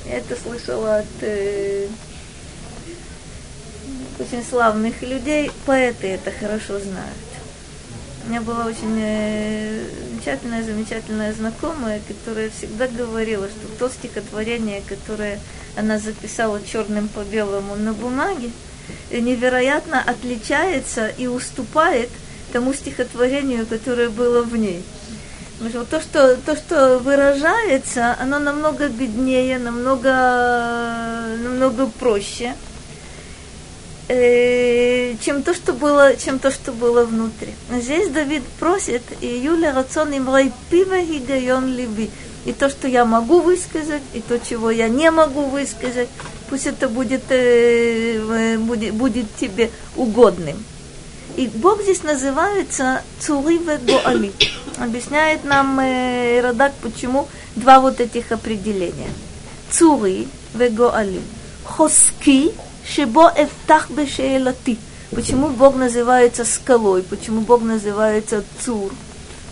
[0.06, 1.88] я это слышала от э,
[4.20, 5.50] очень славных людей.
[5.66, 7.27] Поэты это хорошо знают.
[8.28, 15.40] У меня была очень э, замечательная, замечательная знакомая, которая всегда говорила, что то стихотворение, которое
[15.78, 18.52] она записала черным по белому на бумаге,
[19.10, 22.10] невероятно отличается и уступает
[22.52, 24.84] тому стихотворению, которое было в ней.
[25.60, 30.10] Потому что то, что, то, что выражается, оно намного беднее, намного,
[31.42, 32.56] намного проще.
[34.08, 37.54] Э, чем то, что было, чем то, что было внутри.
[37.72, 40.30] Здесь Давид просит, и Юля рацион им
[40.70, 42.10] пива гигайон либи.
[42.46, 46.08] И то, что я могу высказать, и то, чего я не могу высказать,
[46.50, 50.64] пусть это будет, э, будет, будет тебе угодным.
[51.36, 54.32] И Бог здесь называется Цуриве Гоали.
[54.80, 59.10] Объясняет нам э, Радак, почему два вот этих определения.
[59.70, 61.22] Цури Вегоали.
[61.66, 62.54] Хоски
[62.88, 64.78] Шебо Эфтах Бешеэлати.
[65.12, 67.04] Почему Бог называется скалой?
[67.04, 68.94] Почему Бог называется Цур?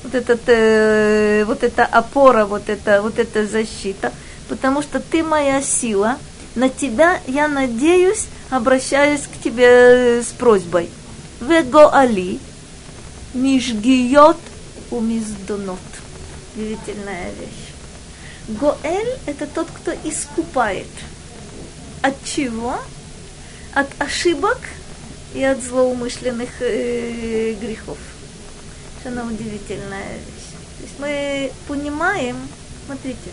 [0.04, 4.14] Вот, этот, э, вот эта опора, вот эта, вот эта защита.
[4.48, 6.18] Потому что ты моя сила.
[6.56, 10.90] На тебя я надеюсь, обращаюсь к тебе э, с просьбой.
[11.42, 12.40] Вегоали,
[13.34, 14.38] Мишгиот
[14.92, 15.80] у Миздонот.
[16.56, 18.60] Удивительная вещь.
[18.60, 20.88] Гоэль– это тот, кто искупает.
[22.02, 22.78] От чего?
[23.76, 24.58] От ошибок
[25.36, 28.00] и от злоумышленных э, грехов.
[29.04, 30.50] Это удивительная вещь.
[30.78, 32.38] То есть мы понимаем,
[32.88, 33.30] смотрите,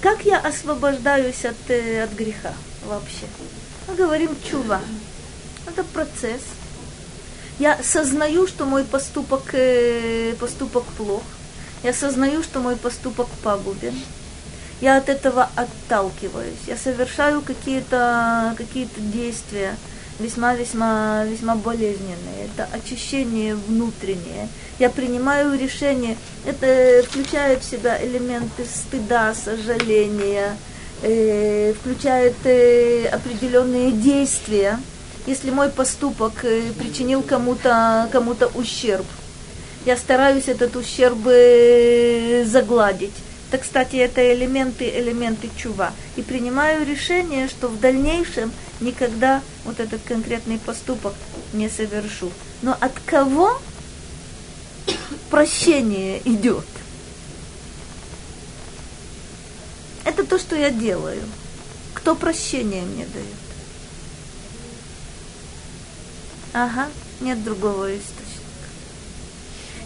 [0.00, 2.52] как я освобождаюсь от, э, от греха
[2.86, 3.26] вообще.
[3.86, 4.80] Мы говорим чува.
[5.68, 6.42] Это процесс–
[7.58, 11.22] я сознаю, что мой поступок, э, поступок плох.
[11.82, 13.94] Я сознаю, что мой поступок пагубен.
[14.80, 16.66] Я от этого отталкиваюсь.
[16.66, 19.74] Я совершаю какие-то какие действия
[20.18, 22.46] весьма-весьма весьма болезненные.
[22.46, 24.48] Это очищение внутреннее.
[24.78, 26.16] Я принимаю решение.
[26.44, 30.56] Это включает в себя элементы стыда, сожаления,
[31.02, 34.78] э, включает э, определенные действия
[35.26, 39.04] если мой поступок э, причинил кому-то кому ущерб.
[39.84, 43.14] Я стараюсь этот ущерб э, загладить.
[43.48, 45.92] Это, кстати, это элементы, элементы чува.
[46.16, 51.14] И принимаю решение, что в дальнейшем никогда вот этот конкретный поступок
[51.52, 52.32] не совершу.
[52.62, 53.60] Но от кого
[55.30, 56.64] прощение идет?
[60.04, 61.22] Это то, что я делаю.
[61.94, 63.26] Кто прощение мне дает?
[66.52, 66.88] Ага,
[67.20, 68.24] нет другого источника.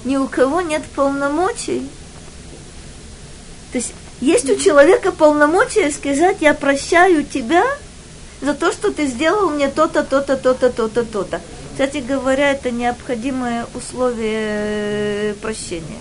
[0.05, 1.89] Ни у кого нет полномочий.
[3.73, 7.65] То есть есть у человека полномочия сказать, я прощаю тебя
[8.41, 11.41] за то, что ты сделал мне то-то, то-то, то-то, то-то, то-то.
[11.73, 16.01] Кстати говоря, это необходимое условие прощения.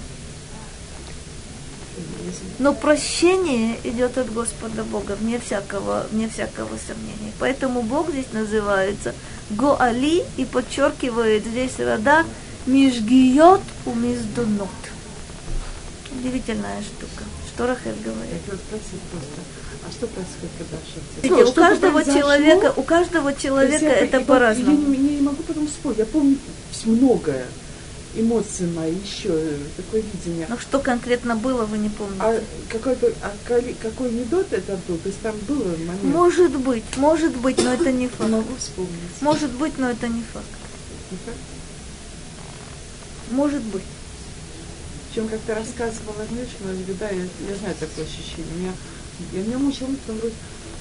[2.57, 7.32] Но прощение идет от Господа Бога, вне всякого, вне всякого сомнения.
[7.39, 9.15] Поэтому Бог здесь называется
[9.49, 12.26] Гоали и подчеркивает здесь Радак
[12.65, 14.67] Мижгиот у Миздунот.
[16.11, 17.24] Удивительная штука.
[17.60, 18.39] Что Рахель говорит?
[18.47, 19.41] Я спросить просто,
[19.86, 21.43] а что происходит, когда ошибся?
[21.43, 24.80] Ну, у каждого человека, у каждого человека это по-разному.
[24.80, 25.99] Я не, не могу потом вспомнить.
[25.99, 26.38] Я помню
[26.86, 27.45] многое
[28.16, 30.45] эмоции мои еще, такое видение.
[30.47, 32.22] Но что конкретно было, вы не помните?
[32.22, 33.36] А какой-то, а
[33.82, 34.97] какой анекдот это был?
[34.97, 36.03] То есть там было момент?
[36.03, 38.30] Может быть, может быть, но это не факт.
[38.30, 39.20] Могу вспомнить.
[39.20, 40.45] Может быть, но это не факт.
[41.12, 41.38] Не факт?
[43.32, 43.84] Может быть.
[45.20, 48.45] Причем как-то рассказывала женщина, да, я, я знаю такое ощущение.
[48.55, 48.72] Меня,
[49.34, 50.34] я меня потому вроде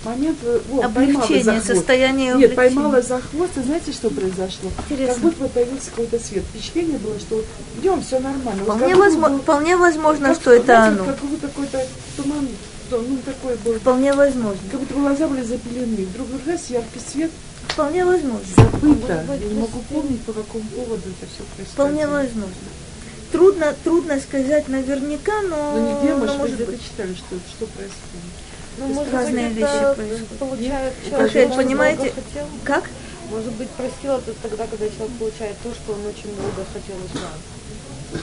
[0.05, 4.71] момент вот, облегчение, состояние Нет, поймала за хвост, и знаете, что произошло?
[4.79, 5.15] Интересно.
[5.15, 6.45] Как будто появился какой-то свет.
[6.45, 7.43] Впечатление было, что
[7.81, 8.63] идем, все нормально.
[8.63, 11.05] Вполне, возможно, был, вполне возможно, как, что это знаете, оно.
[11.05, 11.87] Как будто какой-то
[12.17, 12.49] туман,
[12.93, 13.75] ну такой был.
[13.81, 14.61] Вполне возможно.
[14.71, 16.07] Как будто глаза были запелены.
[16.07, 17.33] Вдруг раз яркий свет.
[17.71, 18.47] Вполне возможно.
[18.57, 19.25] Забыто.
[19.29, 21.73] Я не могу помнить, по какому поводу это все происходит.
[21.73, 22.55] Вполне возможно.
[23.33, 25.73] Трудно, трудно сказать наверняка, но...
[25.73, 28.33] Но нигде, может, но, может быть, читали, что, что происходит.
[28.79, 30.29] Ну, может разные быть, вещи происходят.
[30.39, 32.13] Получает человек, понимаете,
[32.65, 32.85] как?
[33.31, 38.23] Может быть, простил это тогда, когда человек получает то, что он очень долго хотел узнать.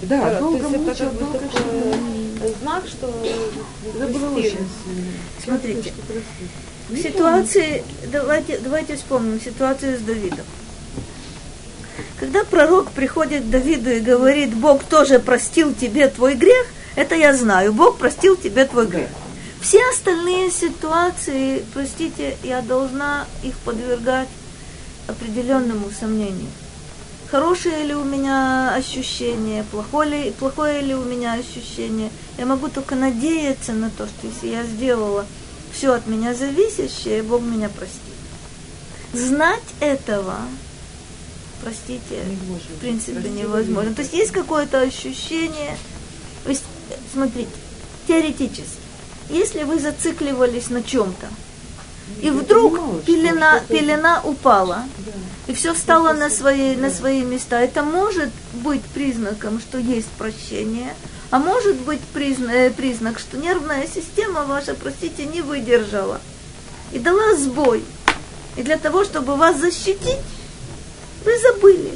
[0.00, 3.12] Быть, да, да, долго то есть это как бы такой знак, что
[3.96, 4.68] это было очень
[5.42, 5.92] Смотрите,
[6.88, 7.82] в ситуации,
[8.12, 10.44] давайте, давайте вспомним ситуацию с Давидом.
[12.18, 17.34] Когда пророк приходит к Давиду и говорит, Бог тоже простил тебе твой грех, это я
[17.34, 19.10] знаю, Бог простил тебе твой грех.
[19.60, 24.28] Все остальные ситуации, простите, я должна их подвергать
[25.08, 26.48] определенному сомнению.
[27.30, 32.10] Хорошее ли у меня ощущение, плохое ли, плохое ли у меня ощущение.
[32.38, 35.26] Я могу только надеяться на то, что если я сделала
[35.72, 38.00] все от меня зависящее, Бог меня простит.
[39.12, 40.36] Знать этого,
[41.62, 42.22] простите,
[42.76, 43.94] в принципе невозможно.
[43.94, 45.76] То есть есть какое-то ощущение,
[46.44, 46.64] то есть,
[47.12, 47.50] смотрите,
[48.06, 48.80] теоретически,
[49.28, 51.26] если вы зацикливались на чем-то,
[52.20, 54.84] и вдруг пелена, пелена упала,
[55.46, 57.60] и все стало на свои, на свои места.
[57.60, 60.94] Это может быть признаком, что есть прощение,
[61.30, 66.20] а может быть признак, э, признак, что нервная система ваша, простите, не выдержала
[66.92, 67.84] и дала сбой.
[68.56, 70.18] И для того, чтобы вас защитить,
[71.26, 71.92] вы забыли.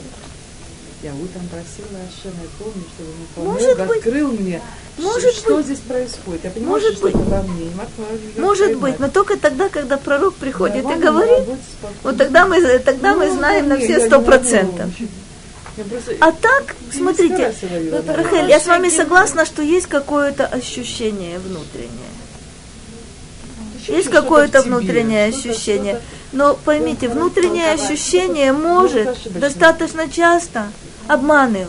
[1.02, 4.60] Я утром просила Ашема, я помню, чтобы он Может быть, открыл мне,
[4.98, 6.44] может что, быть, здесь происходит.
[6.44, 7.14] Я понимаю, может что быть.
[7.14, 7.64] во мне.
[7.64, 8.06] Не могла
[8.36, 8.80] может поймать.
[8.82, 11.48] быть, но только тогда, когда пророк приходит да, и говорит,
[12.02, 14.90] вот тогда мы, тогда ну, мы знаем ну, на все сто процентов.
[16.20, 17.54] А так, смотрите,
[18.06, 22.10] Рахель, я с вами согласна, что есть какое-то ощущение внутреннее.
[23.88, 26.00] Есть какое-то внутреннее ощущение.
[26.32, 30.70] Но поймите, внутреннее ощущение может достаточно часто
[31.08, 31.68] обманывать.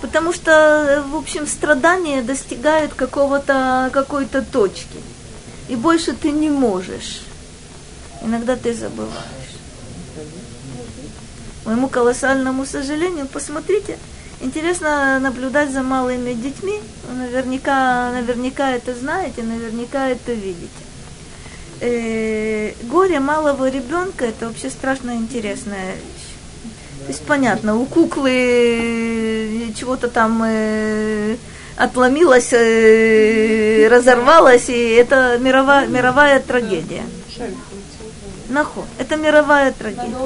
[0.00, 5.00] Потому что, в общем, страдания достигают какого-то, какой-то точки.
[5.68, 7.22] И больше ты не можешь.
[8.22, 9.14] Иногда ты забываешь.
[11.64, 13.98] Моему колоссальному сожалению, посмотрите,
[14.40, 16.80] интересно наблюдать за малыми детьми.
[17.10, 20.83] Наверняка, наверняка это знаете, наверняка это видите.
[21.80, 26.34] Э, горе малого ребенка это вообще страшно интересная вещь.
[27.00, 31.36] То есть понятно, у куклы э, чего-то там э,
[31.76, 37.02] отломилось, э, разорвалось, и это мировая, мировая трагедия.
[38.48, 40.16] Нахо, это мировая трагедия.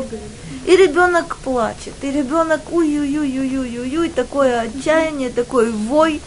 [0.67, 6.21] И ребенок плачет, и ребенок уй-уй-уй-уй-уй-уй, такое отчаяние, такой вой,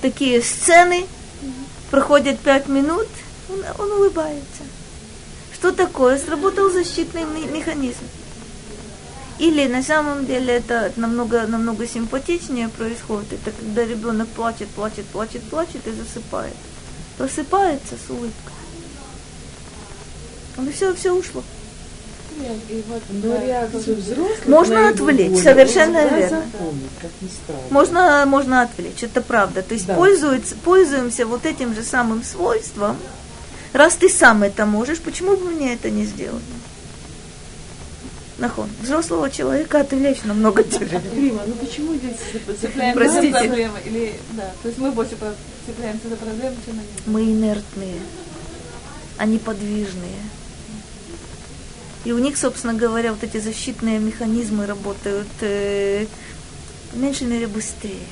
[0.00, 1.06] такие сцены.
[1.90, 3.06] Проходит пять минут,
[3.54, 4.62] он, он улыбается.
[5.52, 6.18] Что такое?
[6.18, 8.04] Сработал защитный механизм.
[9.38, 13.32] Или на самом деле это намного, намного симпатичнее происходит.
[13.32, 16.54] Это когда ребенок плачет, плачет, плачет, плачет и засыпает.
[17.18, 18.52] Просыпается с улыбкой.
[20.56, 21.42] И все, все ушло.
[24.46, 26.44] Можно отвлечь, совершенно верно.
[27.70, 29.62] можно, можно отвлечь, это правда.
[29.62, 29.94] То есть да.
[29.94, 32.96] пользуется, пользуемся вот этим же самым свойством.
[33.74, 36.44] Раз ты сам это можешь, почему бы мне это не сделать?
[38.38, 38.70] Нахон.
[38.80, 41.02] Взрослого человека отвлечь намного тяжелее.
[41.12, 42.14] Рима, ну почему здесь
[42.60, 43.78] цепляемся за проблемы?
[43.84, 45.16] Или, да, то есть мы больше
[45.66, 46.88] цепляемся за проблемы, чем они?
[47.06, 47.96] Мы инертные,
[49.18, 50.22] они подвижные.
[52.04, 56.06] И у них, собственно говоря, вот эти защитные механизмы работают э,
[56.92, 58.06] в меньшей мере быстрее.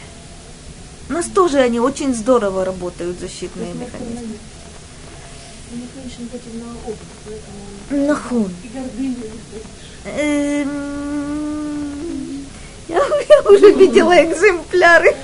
[1.08, 4.38] У нас тоже они очень здорово работают, защитные механизмы.
[7.90, 8.54] Нахон.
[10.04, 10.68] Эм,
[12.88, 12.96] я,
[13.28, 15.14] я уже видела экземпляры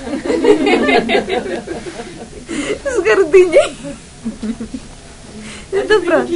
[2.85, 3.77] с гордыней.
[5.71, 6.33] Это правда.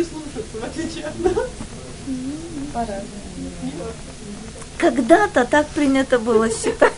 [4.78, 6.94] Когда-то так принято было считать.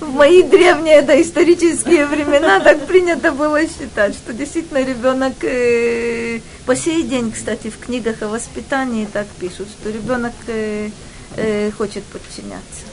[0.00, 7.02] В мои древние доисторические времена так принято было считать, что действительно ребенок э, по сей
[7.02, 10.90] день, кстати, в книгах о воспитании так пишут, что ребенок э,
[11.36, 12.84] э, хочет подчиняться.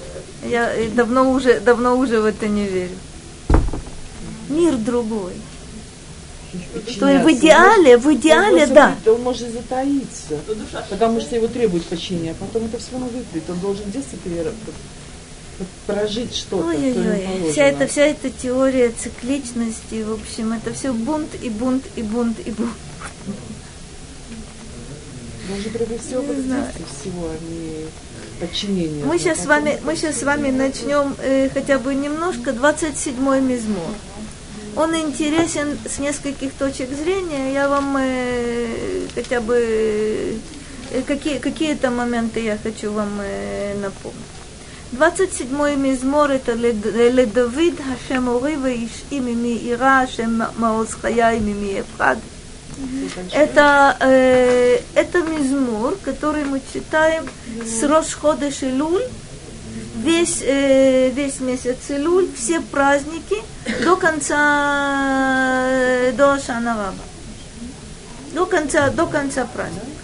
[0.44, 2.96] Я давно уже, давно уже в это не верю.
[4.50, 5.34] Мир другой.
[7.00, 8.96] То есть в идеале, в идеале, он да.
[9.06, 10.38] Он может затаиться,
[10.90, 13.50] потому что его требует подчинения, а потом это все равно выпрет.
[13.50, 14.20] Он должен в детстве
[15.88, 16.68] прожить что-то.
[16.68, 22.04] Ой-ой-ой, вся эта, вся эта теория цикличности, в общем, это все бунт и бунт и
[22.04, 22.72] бунт и бунт.
[25.50, 27.88] Может, прежде всего, всего, а не
[28.40, 29.06] подчинение.
[29.06, 33.94] Мы сейчас, с вами, мы сейчас с вами начнем э, хотя бы немножко 27-й мизмор.
[34.76, 37.54] Он интересен с нескольких точек зрения.
[37.54, 40.38] Я вам э, хотя бы
[40.92, 44.41] э, какие, какие-то моменты я хочу вам э, напомнить.
[44.92, 51.84] 27-й мизмор это Ледовид, Хашем Урива, Иши, Мими Ира, Хашем Маоз Хая, Мими
[53.32, 57.26] Это, э, это мизмор, который мы читаем
[57.66, 59.04] с Рошхода Шилуль,
[59.96, 63.38] весь, э, весь месяц Илюль, все праздники
[63.84, 67.04] до конца, э, до Шанаваба.
[68.34, 70.01] До конца, до конца праздника.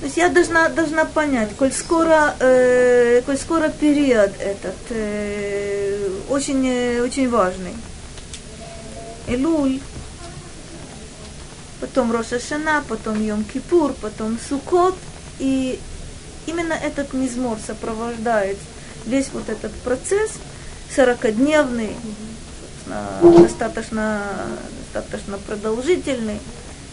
[0.00, 6.66] То есть я должна, должна понять, коль скоро, э, коль скоро период этот э, очень,
[6.66, 7.74] э, очень важный.
[9.28, 9.78] Илуль,
[11.80, 14.96] потом Роша Шана, потом Йом Кипур, потом Сукот.
[15.38, 15.78] И
[16.46, 18.56] именно этот мизмор сопровождает
[19.04, 20.30] весь вот этот процесс,
[20.94, 21.94] сорокодневный,
[23.22, 24.22] достаточно, достаточно,
[24.94, 26.40] достаточно продолжительный,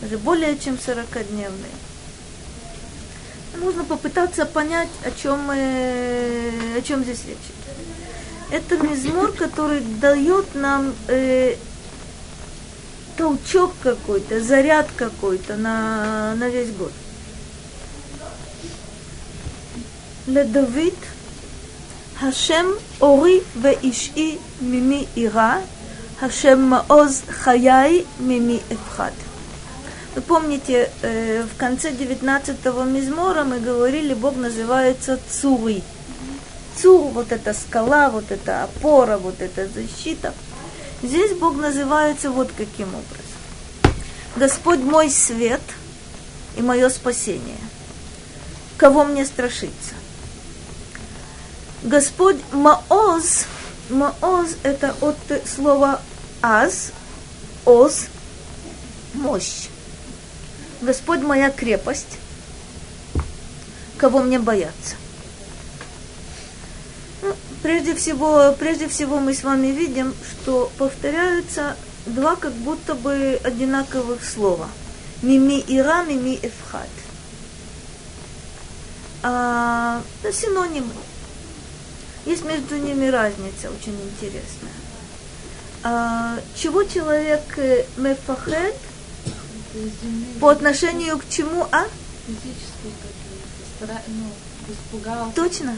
[0.02, 1.87] даже более чем 40-дневный
[3.60, 7.38] нужно попытаться понять, о чем, э, о чем здесь речь.
[8.52, 11.56] Это мизмор, который дает нам э,
[13.18, 16.92] толчок какой-то, заряд какой-то на, на весь год.
[20.28, 20.96] Ледовит
[22.20, 25.62] Хашем Ори ве Иши Мими Ира,
[26.20, 29.14] Хашем Маоз Хаяй Мими Эфхат.
[30.18, 35.84] Вы помните, э, в конце 19-го мизмора мы говорили, Бог называется Цури.
[36.76, 40.34] Цур, вот эта скала, вот эта опора, вот эта защита.
[41.04, 44.02] Здесь Бог называется вот каким образом.
[44.38, 45.62] Господь мой свет
[46.56, 47.60] и мое спасение.
[48.76, 49.94] Кого мне страшиться?
[51.84, 53.46] Господь Маоз,
[53.92, 56.02] Маоз это от слова
[56.42, 56.92] аз,
[57.66, 58.08] оз,
[59.14, 59.68] мощь.
[60.82, 62.20] Господь моя крепость,
[63.98, 64.96] кого мне бояться.
[67.24, 71.76] Ну, прежде всего, прежде всего мы с вами видим, что повторяются
[72.06, 74.70] два как будто бы одинаковых слова.
[75.24, 76.90] Мими ира, мими эфхат.
[79.24, 80.94] А, это синонимы.
[82.26, 84.74] Есть между ними разница очень интересная.
[85.84, 88.76] А, чего человек э, мефахет
[90.40, 91.86] по отношению к чему, а?
[93.80, 94.32] Ну,
[94.70, 95.36] испугался.
[95.36, 95.76] Точно?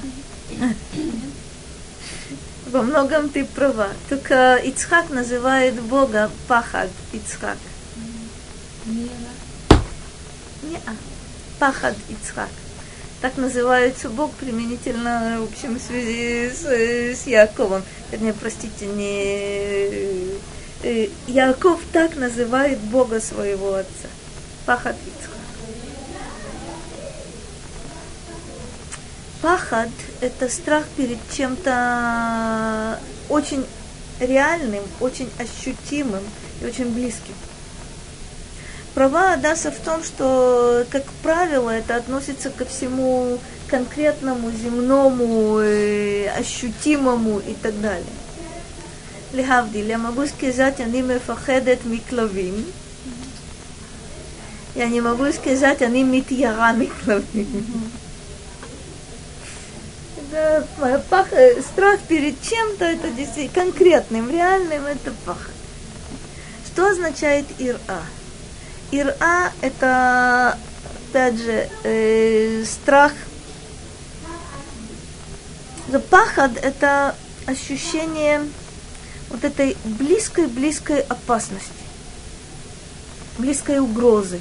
[2.68, 3.90] Во многом ты права.
[4.10, 7.58] Только Ицхак называет Бога Пахад Ицхак.
[8.86, 10.96] Не, а.
[11.60, 12.50] Пахад Ицхак.
[13.22, 16.64] Так называется Бог применительно, в общем, в связи с,
[17.22, 17.84] с Яковом.
[18.12, 20.40] Вернее, простите, не...
[20.82, 24.08] Э, Яков так называет Бога своего отца.
[24.66, 25.36] Пахад Ицхак.
[29.42, 29.90] Пахад–
[30.22, 33.00] это страх перед чем-то
[33.30, 33.66] очень
[34.20, 36.24] реальным, очень ощутимым
[36.62, 37.36] и очень близким.
[38.94, 47.40] Права Адаса в том, что, как правило, это относится ко всему конкретному, земному, э, ощутимому
[47.40, 48.06] и так далее.
[49.33, 52.65] להבדיל, я могу сказать, אני מפחדת מכלבים,
[54.77, 57.91] я не могу сказать, אני מתיירה מכלבים.
[60.35, 61.29] Это пах,
[61.61, 65.53] страх перед чем-то, это действительно конкретным, реальным, это пахот.
[66.67, 68.03] Что означает ира?
[68.91, 70.59] Ира – это,
[71.09, 73.13] опять же, э, страх.
[76.11, 77.15] Пахад – это
[77.47, 78.41] ощущение
[79.30, 81.72] вот этой близкой-близкой опасности,
[83.38, 84.40] близкой угрозы.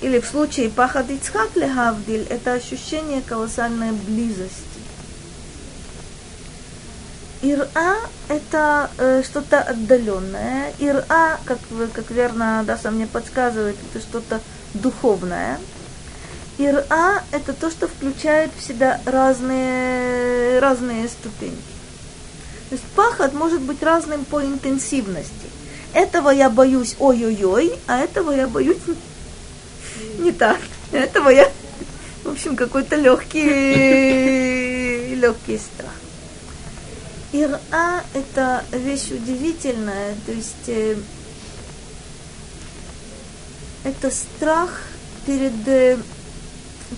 [0.00, 4.62] Или в случае пахад Ицхак лехавдиль, это ощущение колоссальной близости.
[7.42, 7.96] Ира–
[8.28, 10.72] это э, что-то отдаленное.
[10.78, 14.40] Ира, как, вы, как верно Даса мне подсказывает, это что-то
[14.74, 15.58] духовное.
[16.58, 21.77] Ира– это то, что включает в себя разные, разные ступеньки.
[22.68, 25.48] То есть пахот может быть разным по интенсивности.
[25.94, 28.76] Этого я боюсь ой-ой-ой, а этого я боюсь
[30.18, 30.58] не так.
[30.92, 31.50] Этого я,
[32.24, 33.44] в общем, какой-то легкий,
[35.14, 35.92] легкий страх.
[37.32, 37.60] Ира–
[38.14, 40.96] это вещь удивительная, то есть э,
[43.84, 44.82] это страх
[45.26, 45.98] перед, э,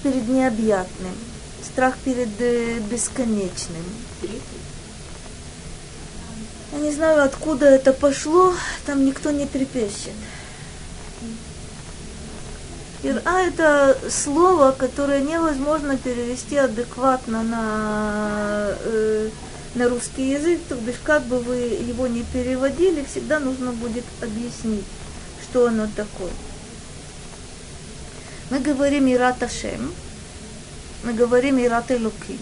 [0.05, 1.15] перед необъятным,
[1.65, 3.85] страх перед э, бесконечным.
[6.73, 8.55] Я не знаю, откуда это пошло,
[8.87, 10.13] там никто не трепещет.
[13.03, 19.31] Ира– это слово, которое невозможно перевести адекватно на э,
[19.75, 24.85] на русский язык, то бишь как бы вы его не переводили, всегда нужно будет объяснить,
[25.43, 26.33] что оно такое.
[28.51, 29.95] Мы говорим Ират Ашем,
[31.05, 32.39] мы говорим Ират Элуким,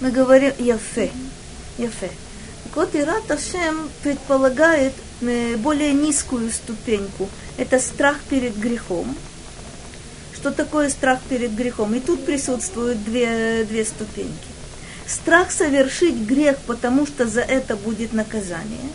[0.00, 1.31] мы говорим Яфе, Яфе.
[2.64, 7.28] Так вот, Ират Ашем предполагает э, более низкую ступеньку.
[7.56, 9.14] Это страх перед грехом.
[10.34, 11.94] Что такое страх перед грехом?
[11.94, 14.48] И тут присутствуют две, две ступеньки.
[15.06, 18.88] Страх совершить грех, потому что за это будет наказание.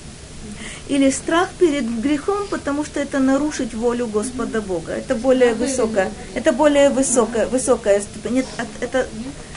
[0.88, 4.94] Или страх перед грехом, потому что это нарушить волю Господа Бога.
[4.94, 8.36] Это более высокая, это более высокая, высокая ступень.
[8.36, 8.46] Нет,
[8.80, 9.08] это,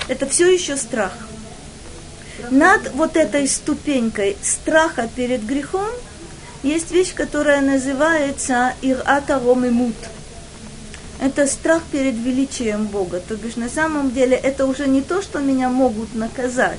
[0.08, 1.12] это все еще страх.
[2.50, 5.90] Над вот этой ступенькой страха перед грехом
[6.62, 9.96] есть вещь, которая называется ирата ромимут.
[11.20, 13.20] Это страх перед величием Бога.
[13.20, 16.78] То бишь на самом деле это уже не то, что меня могут наказать.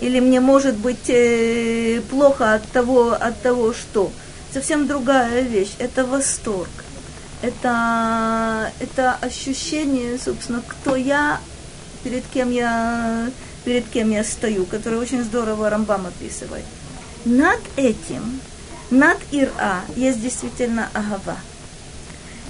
[0.00, 4.10] Или мне может быть э, плохо от того, от того, что.
[4.52, 5.72] Совсем другая вещь.
[5.78, 6.70] Это восторг.
[7.42, 11.40] Это, это ощущение, собственно, кто я,
[12.02, 13.30] перед кем я,
[13.68, 16.64] перед кем я стою, которое очень здорово Рамбам описывает.
[17.26, 18.40] Над этим
[18.90, 21.36] над Ира есть действительно Агава.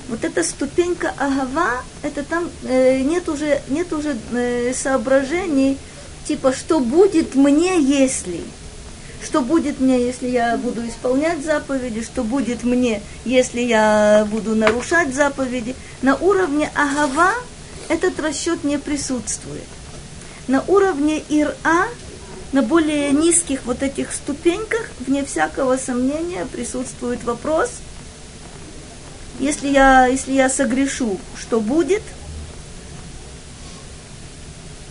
[0.08, 5.76] Вот эта ступенька Агава, это там э, нет уже, нет уже э, соображений,
[6.24, 8.40] типа, что будет мне, если.
[9.20, 15.12] Что будет мне, если я буду исполнять заповеди, что будет мне, если я буду нарушать
[15.12, 15.74] заповеди.
[16.00, 17.32] На уровне Агава
[17.88, 19.66] этот расчет не присутствует.
[20.48, 21.88] На уровне Ира
[22.52, 27.70] на более низких вот этих ступеньках, вне всякого сомнения, присутствует вопрос,
[29.38, 32.02] если я, если я согрешу, что будет?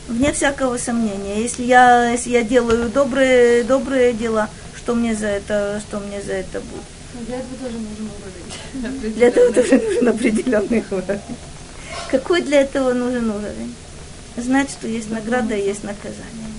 [0.07, 1.41] Вне всякого сомнения.
[1.41, 6.33] Если я, если я делаю добрые, добрые дела, что мне за это, что мне за
[6.33, 6.83] это будет?
[7.13, 8.09] Но для этого тоже нужен
[8.93, 9.13] уровень.
[9.15, 11.37] Для этого тоже нужен определенный уровень.
[12.09, 13.75] Какой для этого нужен уровень?
[14.37, 16.53] Знать, что есть награда и есть наказание.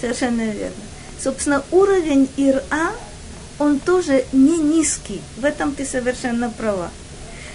[0.00, 0.82] Совершенно верно.
[1.22, 2.92] Собственно, уровень Ира,
[3.58, 5.22] он тоже не низкий.
[5.36, 6.90] В этом ты совершенно права.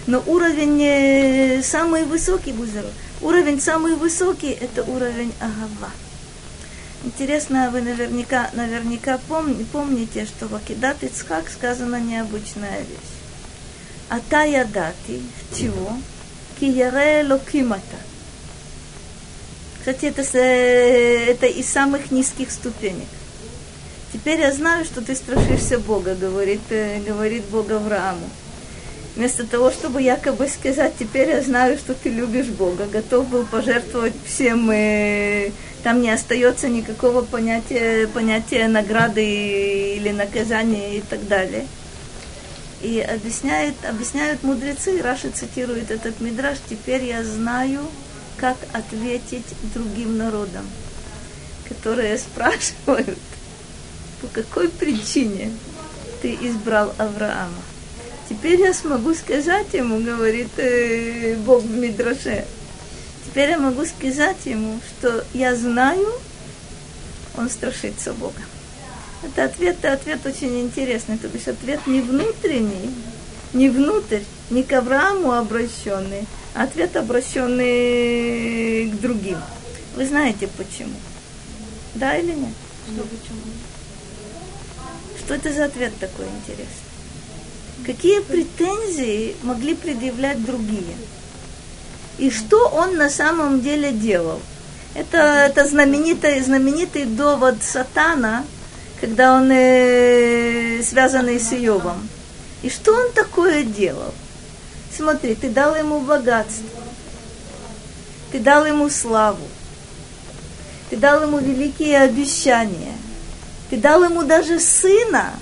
[0.06, 2.91] Но уровень э, самый высокий, Бузеров,
[3.22, 5.91] уровень самый высокий– это уровень Агава.
[7.04, 13.18] Интересно, вы наверняка, наверняка помни, помните, что в Акидат Ицхак сказана необычная вещь.
[14.10, 15.22] Атая дати,
[15.54, 15.91] чего?
[16.60, 17.98] Кияре локимата.
[19.88, 23.07] Кстати, это, это из самых низких ступенек.
[24.11, 28.30] Теперь я знаю, что ты страшишься Бога, говорит, э, говорит Бог Аврааму.
[29.15, 34.14] Вместо того, чтобы якобы сказать, теперь я знаю, что ты любишь Бога, готов был пожертвовать
[34.26, 35.51] всем, э,
[35.84, 39.23] там не остается никакого понятия, понятия награды
[39.95, 41.65] или наказания и так далее.
[42.81, 47.88] И объясняет, объясняют мудрецы, Раша цитирует этот мидраж, теперь я знаю,
[48.38, 50.65] как ответить другим народам,
[51.68, 53.18] которые спрашивают,
[54.22, 55.51] по какой причине
[56.22, 57.61] ты избрал Авраама.
[58.30, 62.45] Теперь я смогу сказать ему, говорит э, Бог в Мидраше,
[63.26, 66.07] теперь я могу сказать ему, что я знаю,
[67.38, 68.41] он страшится Бога.
[69.23, 72.91] Это ответ, это ответ очень интересный, то есть ответ не внутренний,
[73.53, 79.38] не внутрь, не к Аврааму обращенный, Ответ обращенный к другим.
[79.95, 80.95] Вы знаете почему?
[81.94, 82.53] Да или нет?
[82.88, 83.41] Что почему?
[85.19, 86.65] Что это за ответ такой интересный?
[87.86, 90.95] Какие претензии могли предъявлять другие?
[92.18, 94.41] И что он на самом деле делал?
[94.95, 98.45] Это, это знаменитый, знаменитый довод сатана,
[98.99, 102.10] когда он э, связанный с Иовом.
[102.64, 104.14] И что он такое делал?
[104.96, 106.82] Смотри, ты дал ему богатство,
[108.32, 109.48] ты дал ему славу,
[110.90, 112.96] ты дал ему великие обещания,
[113.70, 115.34] ты дал ему даже сына,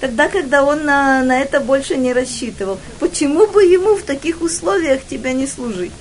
[0.00, 2.78] тогда, когда он на, на это больше не рассчитывал.
[3.00, 5.92] Почему бы ему в таких условиях тебя не служить?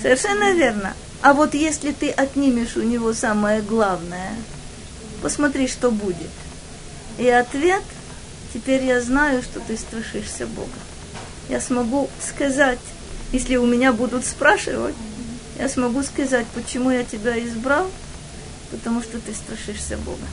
[0.00, 0.94] Совершенно верно.
[1.20, 4.32] А вот если ты отнимешь у него самое главное,
[5.22, 6.30] посмотри, что будет.
[7.18, 7.82] И ответ–
[8.56, 10.78] Теперь я знаю, что ты страшишься Бога.
[11.50, 12.78] Я смогу сказать,
[13.30, 14.94] если у меня будут спрашивать,
[15.58, 17.86] я смогу сказать, почему я тебя избрал,
[18.70, 20.26] потому что ты страшишься Бога.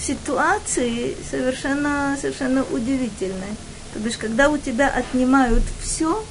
[0.00, 3.56] Ситуации совершенно, совершенно удивительные.
[3.92, 6.24] То бишь, когда у тебя отнимают все,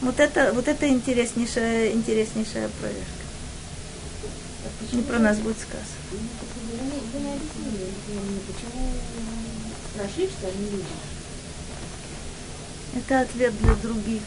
[0.00, 3.04] вот это, вот это интереснейшая, интереснейшая проверка.
[4.92, 5.84] Не про нас будет сказано.
[9.96, 10.84] Нашли, что они люди?
[12.96, 14.22] Это ответ для других.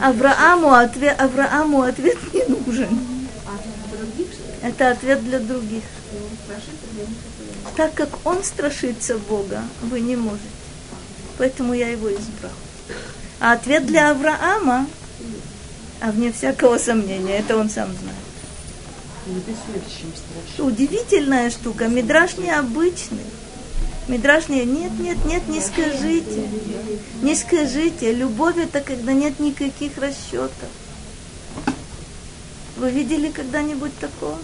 [0.00, 2.88] Аврааму ответ, Аврааму ответ не нужен.
[4.62, 5.82] Это ответ для других.
[7.76, 10.44] Так как он страшится Бога, вы не можете.
[11.38, 12.52] Поэтому я его избрал.
[13.40, 14.86] А ответ для Авраама,
[16.00, 18.31] а вне всякого сомнения, это он сам знает.
[20.58, 21.88] Удивительная штука.
[21.88, 23.24] Мидраш необычный.
[24.08, 26.48] Мидраш не, нет, нет, нет, не скажите.
[27.22, 28.12] Не скажите.
[28.12, 30.68] Любовь это когда нет никаких расчетов.
[32.76, 34.38] Вы видели когда-нибудь такого?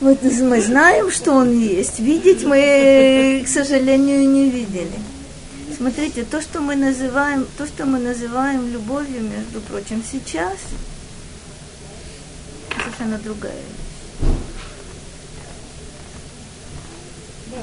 [0.00, 2.00] Вот мы знаем, что он есть.
[2.00, 4.98] Видеть мы, к сожалению, не видели.
[5.76, 10.58] Смотрите, то, что мы называем, то, что мы называем любовью, между прочим, сейчас,
[12.82, 13.82] совершенно другая вещь.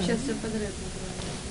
[0.01, 0.71] Сейчас все подряд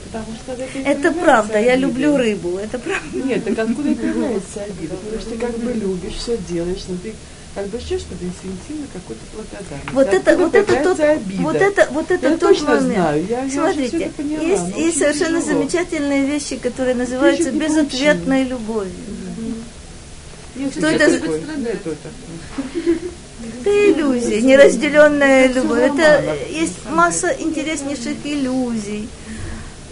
[0.05, 3.19] Потому что это, это правда, я люблю рыбу, это правда.
[3.19, 4.97] Нет, так откуда появляется обида?
[4.97, 7.15] Потому что ты как бы любишь, все делаешь, но ты
[7.59, 9.93] как бы чувствуешь, что ты инстинктивно какой-то благодарность.
[9.93, 11.43] Вот это, вот это тот, обида.
[11.43, 12.95] вот это, вот это я тот точно момент.
[12.95, 13.27] знаю.
[13.29, 15.59] Я, я Смотрите, уже поняла, есть, но есть совершенно тяжело.
[15.61, 18.93] замечательные вещи, которые называются безответной любовью.
[20.57, 21.21] Нет, Что это-.
[23.61, 25.81] Это иллюзия, неразделенная любовь.
[25.81, 29.09] Это есть масса интереснейших иллюзий.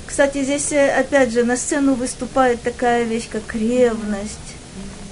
[0.07, 4.46] Кстати, здесь э, опять же на сцену выступает такая вещь, как ревность.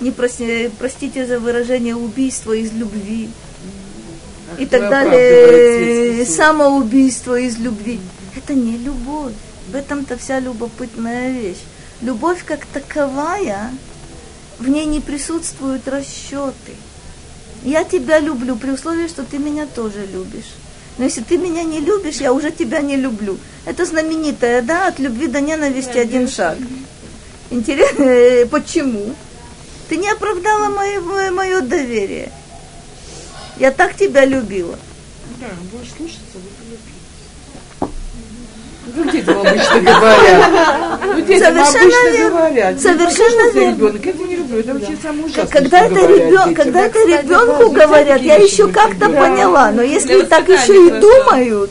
[0.05, 3.31] Не проси- простите за выражение убийство из любви
[4.59, 7.99] и так далее, самоубийство из любви.
[8.37, 9.33] Это не любовь.
[9.73, 11.63] В этом-то вся любопытная вещь.
[12.03, 13.71] Любовь как таковая,
[14.59, 16.75] в ней не присутствуют расчеты.
[17.63, 20.53] Я тебя люблю при условии, что ты меня тоже любишь.
[20.99, 23.39] Но если ты меня не любишь, я уже тебя не люблю.
[23.65, 26.59] Это знаменитое, да, от любви до ненависти один шаг.
[27.51, 29.15] Интересно, э, почему?
[29.89, 32.33] Ты не оправдала мое, мое доверие.
[33.59, 34.79] Я так тебя любила.
[35.41, 36.95] Да, будешь слушаться, вы полюбитесь.
[38.97, 41.01] Ну, детям обычно говорят.
[41.05, 42.31] Ну, детям Совершенно обычно верно.
[42.31, 42.81] говорят.
[42.81, 43.71] Совершенно ну, верно.
[43.71, 44.07] ребенок?
[44.07, 48.37] Это не люблю, это вообще самое ужасное, Когда это, ребен, когда это ребенку говорят, я
[48.37, 51.71] еще как-то поняла, но если так еще и думают,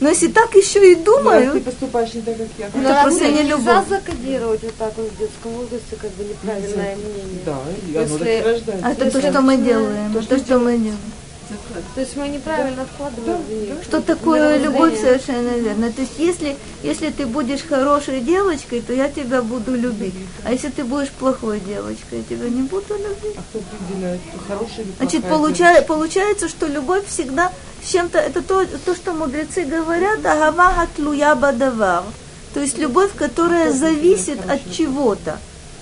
[0.00, 2.66] но если так еще и Ну, раз ты поступаешь не так, как я.
[2.66, 3.88] Это просто не нельзя любовь.
[3.88, 7.40] закодировать вот так вот в детском возрасте как бы неправильное мнение.
[7.44, 8.86] Да, и оно так Если- и рождается.
[8.86, 10.98] а это то, что мы делаем, то, то, что что мы делаем.
[11.94, 13.82] То есть мы неправильно вкладываем в них.
[13.82, 15.92] Что такое любовь, совершенно верно.
[15.92, 20.14] То есть если, если ты будешь хорошей девочкой, то я тебя буду любить.
[20.44, 23.36] А если ты будешь плохой девочкой, я тебя не буду любить.
[23.36, 27.52] А кто определяет, кто хороший или Значит, получа- получается, что любовь всегда
[27.82, 32.04] с чем-то, это то, то, что мудрецы говорят, агава хатлуя бадавар.
[32.54, 35.38] То есть любовь, которая зависит от чего-то.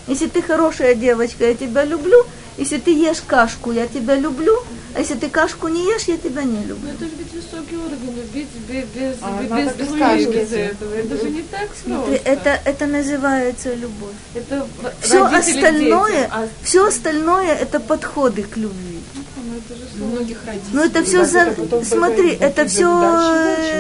[0.07, 2.25] Если ты хорошая девочка, я тебя люблю.
[2.57, 4.59] Если ты ешь кашку, я тебя люблю.
[4.99, 6.91] А если ты кашку не ешь, я тебя не Ну люблю.
[6.91, 10.31] это же ведь высокий уровень, любить без, без, А, без, без, так и любви, скажет.
[10.31, 10.93] без этого.
[10.95, 12.13] Это же не так просто.
[12.25, 14.17] это, это называется любовь.
[14.35, 14.67] это
[15.01, 18.99] Все остальное, детям, а все остальное это подходы к любви.
[19.37, 20.07] ну, это же сложно.
[20.17, 20.71] многих родителей.
[20.73, 21.55] Ну это все за...
[21.85, 23.73] Смотри, это все, дальше,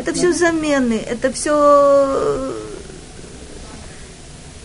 [0.00, 1.52] это все замены, это все.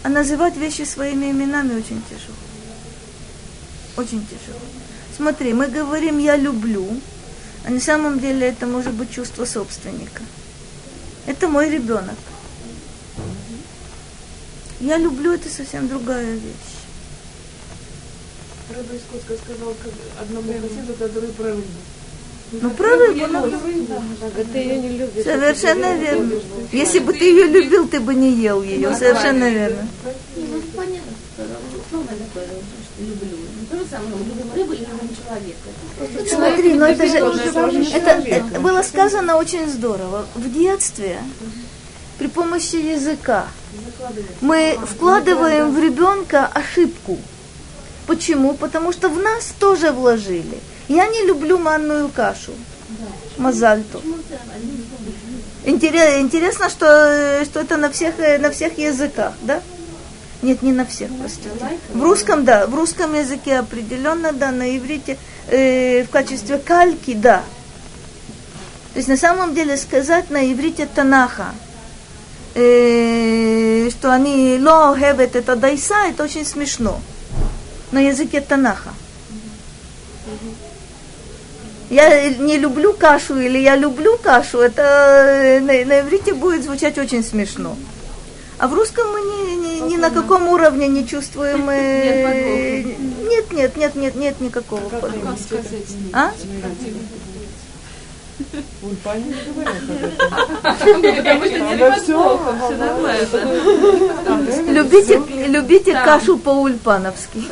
[0.04, 2.38] А называть вещи своими именами очень тяжело.
[3.98, 4.60] Очень тяжело.
[5.18, 6.88] Смотри, мы говорим я люблю,
[7.66, 10.22] а на самом деле это может быть чувство собственника.
[11.26, 12.16] Это мой ребенок.
[14.80, 16.78] Я люблю это совсем другая вещь.
[18.70, 19.92] Рыба из Кутска сказал как
[20.22, 21.64] одному хасиду, который про рыбу.
[22.52, 23.52] Ну, про рыбу, ну,
[24.54, 25.24] ты ее не любишь.
[25.24, 26.24] Совершенно верно.
[26.26, 26.44] любишь.
[26.72, 28.94] Если бы ты ее любил, ты бы не ел ее.
[28.96, 29.88] Совершенно верно.
[30.36, 33.38] Ну, понятно, что условно такое, что люблю.
[33.70, 36.30] Ну, то же самое, мы любим рыбу и любим человека.
[36.30, 40.26] Смотри, но это же это, это было сказано очень здорово.
[40.36, 41.20] В детстве
[42.18, 43.48] при помощи языка
[44.42, 47.18] мы вкладываем в ребенка ошибку.
[48.08, 48.54] Почему?
[48.54, 50.58] Потому что в нас тоже вложили.
[50.88, 52.54] Я не люблю манную кашу.
[53.38, 54.02] Мазальту.
[55.66, 59.62] Интере- Интересно, что, что это на всех, на всех языках, да?
[60.42, 61.50] Нет, не на всех, простите.
[61.94, 65.18] В русском, да, в русском языке определенно, да, на иврите
[65.50, 67.42] э, в качестве кальки, да.
[68.94, 71.54] То есть на самом деле сказать на иврите Танаха,
[72.54, 77.00] э, что они ло хевет это дайса, это очень смешно.
[77.92, 78.94] На языке Танаха.
[81.90, 86.98] Я не люблю кашу или я люблю кашу, это э, на, на иврите будет звучать
[86.98, 87.76] очень смешно.
[88.60, 91.70] А в русском мы ни, ни, ни на каком уровне не чувствуем.
[91.70, 92.84] э,
[93.30, 94.82] Нет, нет, нет, нет, нет никакого?
[96.14, 96.32] А?
[98.82, 101.18] Ульпане не говорят об этом.
[101.18, 104.72] Потому что не Да все, нормально.
[104.72, 107.44] Любите, любите кашу по-ульпановски.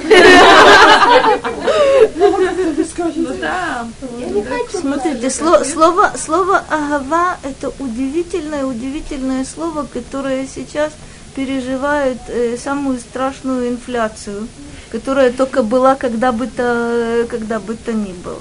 [4.71, 10.93] Смотрите, сло- слово, слово агава это удивительное, удивительное слово, которое сейчас
[11.35, 14.47] переживают э, самую страшную инфляцию,
[14.91, 18.39] которая только была когда бы то, когда бы то ни было.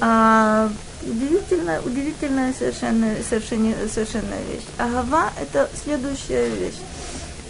[0.00, 0.70] А,
[1.10, 4.64] удивительная, удивительная совершенно, совершенно, совершенно вещь.
[4.78, 6.78] Агава– это следующая вещь.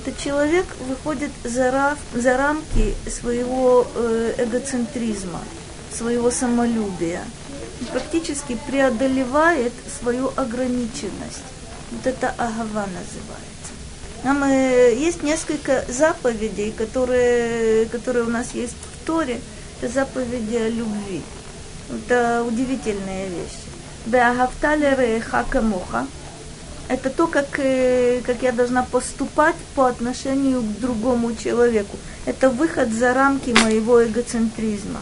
[0.05, 5.41] Это человек выходит за, рав, за рамки своего э, эгоцентризма,
[5.93, 7.23] своего самолюбия.
[7.93, 11.45] Практически преодолевает свою ограниченность.
[11.91, 13.51] Вот это агава называется.
[14.25, 19.41] Нам э, есть несколько заповедей, которые, которые у нас есть в Торе.
[19.81, 21.23] Это заповеди о любви.
[21.93, 23.59] Это удивительная вещь.
[24.07, 26.07] Беагавтале хакамоха.
[26.89, 31.97] Это то, как, э, как я должна поступать по отношению к другому человеку.
[32.27, 35.01] Это выход за рамки моего эгоцентризма.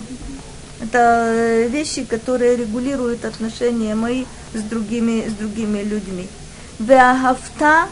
[0.80, 6.28] Это э, вещи, которые регулируют отношения мои с другими, с другими людьми.
[6.78, 7.88] Беагавта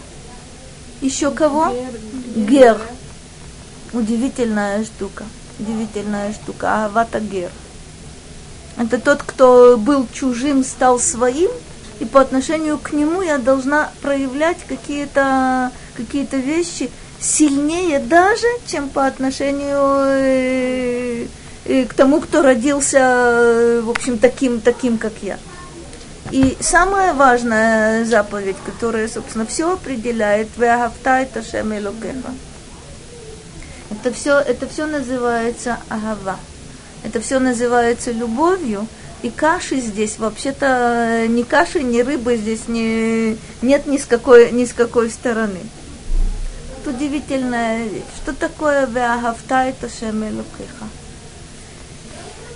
[1.00, 1.74] еще кого?
[2.34, 2.78] Гер.
[3.92, 5.24] Удивительная штука.
[5.58, 6.84] Удивительная штука.
[6.84, 7.50] Авата гер.
[8.78, 11.50] Это тот, кто был чужим, стал своим,
[11.98, 16.90] и по отношению к нему я должна проявлять какие-то какие вещи
[17.20, 21.26] сильнее даже, чем по отношению э,
[21.64, 25.38] э, к тому, кто родился, э, в общем, таким, таким, как я.
[26.32, 32.34] И самая важная заповедь, которая, собственно, все определяет, «Веагавтай Ташем Элокеха».
[33.90, 36.36] Это все, это все называется агава.
[37.02, 38.86] Это все называется любовью.
[39.22, 44.64] И каши здесь вообще-то ни каши, ни рыбы здесь не, нет ни с, какой, ни
[44.64, 45.60] с какой стороны.
[46.80, 48.02] Это удивительная вещь.
[48.22, 50.86] Что такое «Веагавтай Ташем Элокеха»?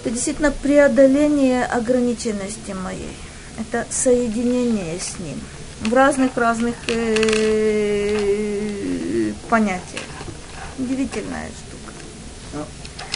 [0.01, 3.17] Это действительно преодоление ограниченности моей
[3.61, 5.39] это соединение с ним
[5.81, 8.23] в разных-разных э,
[9.49, 10.03] понятиях.
[10.79, 11.70] Удивительная штука.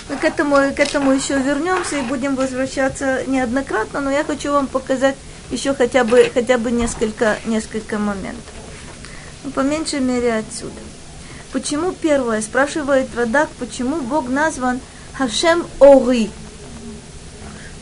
[0.09, 4.67] Мы к этому, к этому еще вернемся и будем возвращаться неоднократно, но я хочу вам
[4.67, 5.17] показать
[5.51, 8.53] еще хотя бы, хотя бы несколько, несколько моментов.
[9.45, 10.81] Ну, по меньшей мере отсюда.
[11.53, 14.81] Почему первое, спрашивает Радак, почему Бог назван
[15.17, 16.31] Хашем Ори?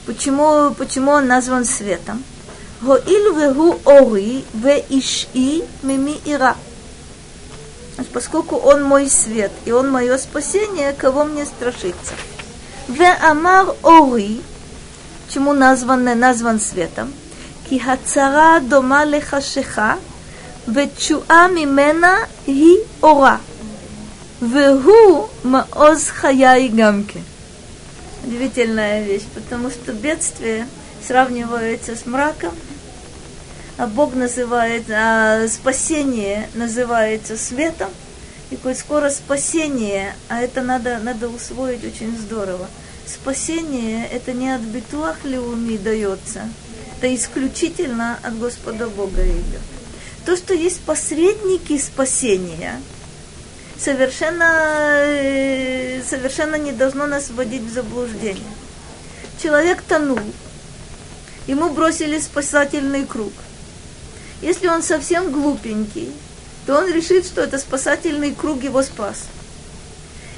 [0.06, 2.22] Почему, почему он назван светом?
[2.82, 6.56] Гоил ори ве иши мими ира.
[8.13, 12.13] Поскольку он мой свет и он мое спасение, кого мне страшиться?
[12.87, 14.41] В Амар Ори,
[15.29, 17.11] чему назван, назван светом,
[17.65, 19.95] כי הצרה דומה לחשיכה,
[20.73, 22.15] ותשועה ממנה
[22.47, 23.37] היא אורה.
[24.41, 27.19] והוא מעוז חיי גם כן.
[28.25, 30.67] Удивительная вещь, потому что бедствие
[31.07, 32.70] сравнивается с мраком, а
[33.78, 37.90] Бог называет, а спасение называется светом,
[38.50, 42.68] и коль скоро спасение, а это надо, надо усвоить очень здорово,
[43.06, 46.42] спасение это не от битуах леуми дается,
[46.96, 49.62] это исключительно от Господа Бога идет.
[50.26, 52.78] То, что есть посредники спасения,
[53.78, 54.52] совершенно,
[54.98, 58.44] э, совершенно не должно нас вводить в заблуждение.
[59.42, 60.20] Человек тонул,
[61.46, 63.32] ему бросили спасательный круг–
[64.42, 66.12] если он совсем глупенький,
[66.66, 69.24] то он решит, что это спасательный круг его спас.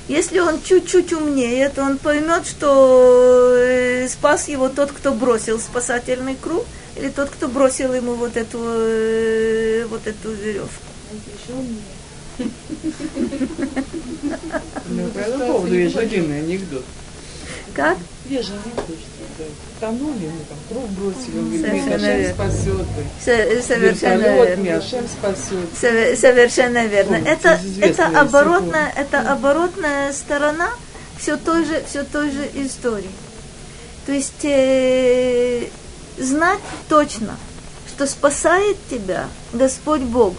[0.06, 6.36] Если он чуть-чуть умнее, то он поймет, что э, спас его тот, кто бросил спасательный
[6.36, 6.66] круг,
[6.96, 10.68] или тот, кто бросил ему вот эту, э, вот эту веревку.
[14.88, 16.84] Ну, по этому поводу есть один анекдот.
[17.74, 17.98] Как?
[18.26, 19.44] Есть же анекдот, что
[19.80, 22.78] тонули, мы там круг бросили, он говорит, Ашем
[23.20, 23.66] спасет.
[23.66, 24.82] Совершенно верно.
[25.08, 26.18] Спасет.
[26.18, 27.16] Совершенно верно.
[27.16, 30.70] Это, это, оборотная, это оборотная сторона
[31.18, 33.10] все той же, все той же истории.
[34.06, 35.66] То есть э,
[36.18, 37.36] знать точно,
[37.88, 40.34] что спасает тебя Господь Бог.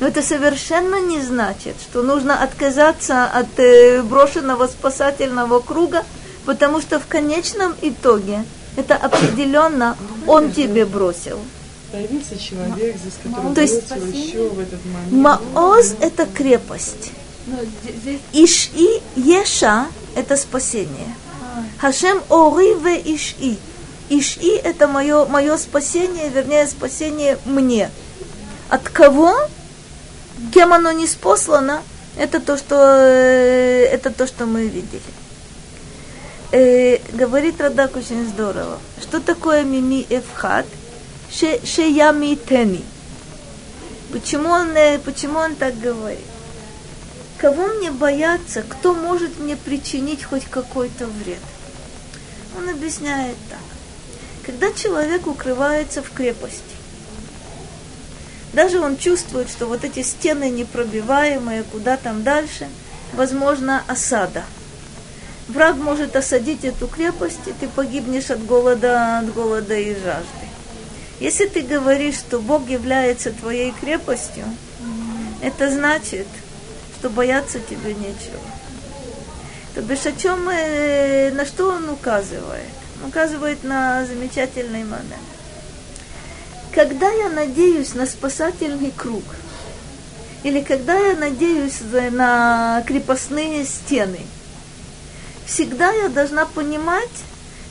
[0.00, 6.04] Но это совершенно не значит, что нужно отказаться от э, брошенного спасательного круга
[6.50, 8.44] потому что в конечном итоге
[8.74, 9.96] это определенно
[10.26, 11.38] он тебе бросил.
[11.92, 15.12] Появился человек, здесь, который То есть, еще в этот момент.
[15.12, 17.12] Маоз– это крепость.
[18.32, 19.86] Иши Еша–
[20.16, 21.14] это спасение.
[21.78, 23.56] Хашем Ори ве Иши.
[24.08, 27.90] Иши– это мое, мое спасение, вернее, спасение мне.
[28.68, 29.36] От кого?
[30.52, 31.80] Кем оно не спослано?
[32.16, 35.00] Это то, что, э, это то, что мы видели
[36.52, 38.78] э, говорит Радак очень здорово.
[39.00, 40.66] Что такое мими эфхат?
[41.30, 42.84] Шеями тени.
[44.12, 46.18] Почему он, э, почему он так говорит?
[47.38, 51.38] Кого мне бояться, кто может мне причинить хоть какой-то вред?
[52.58, 53.60] Он объясняет так.
[54.44, 56.60] Когда человек укрывается в крепости,
[58.52, 62.68] даже он чувствует, что вот эти стены непробиваемые, куда там дальше,
[63.12, 64.44] возможно, осада.
[65.50, 70.46] Враг может осадить эту крепость, и ты погибнешь от голода, от голода и жажды.
[71.18, 74.44] Если ты говоришь, что Бог является твоей крепостью,
[75.42, 76.28] это значит,
[76.96, 78.38] что бояться тебе нечего.
[79.74, 82.70] То бишь, о чем, э, на что он указывает?
[83.02, 85.30] Он указывает на замечательный момент.
[86.72, 89.24] Когда я надеюсь на спасательный круг,
[90.44, 91.80] или когда я надеюсь
[92.12, 94.20] на крепостные стены,
[95.50, 97.10] всегда я должна понимать,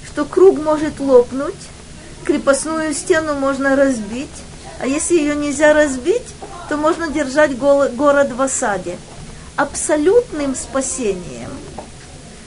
[0.06, 1.56] что круг может лопнуть,
[2.26, 4.27] крепостную стену можно разбить,
[4.80, 6.35] а если ее нельзя разбить,
[6.68, 8.97] то можно держать город в осаде.
[9.56, 11.49] Абсолютным спасением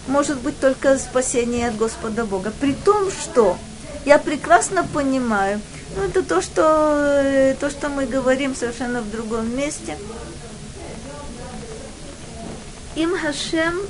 [0.07, 2.53] может быть только спасение от Господа Бога.
[2.61, 3.57] При том, что
[4.05, 5.61] я прекрасно понимаю,
[5.97, 9.97] ну, это то что, э, то, что мы говорим совершенно в другом месте.
[12.97, 13.81] Им Хашем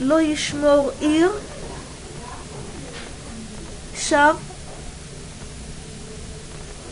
[0.00, 1.30] ишмор ир
[4.08, 4.36] шав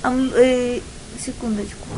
[0.05, 0.81] э,
[1.25, 1.89] секундочку.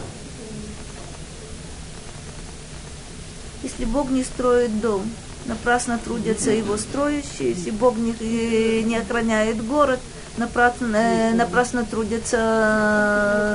[3.63, 5.03] Если Бог не строит дом,
[5.47, 10.01] напрасно трудятся его строящие, если Бог не, э, не охраняет город,
[10.37, 12.37] напрасно, э, напрасно трудятся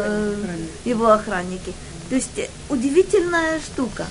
[0.05, 0.35] э,
[0.85, 1.73] его охранники.
[2.09, 4.05] То есть удивительная штука.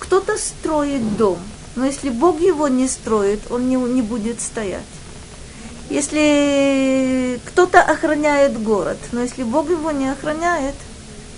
[0.00, 1.38] Кто-то строит дом,
[1.78, 4.82] но если Бог его не строит, он не, не будет стоять.
[5.88, 10.74] Если кто-то охраняет город, но если Бог его не охраняет,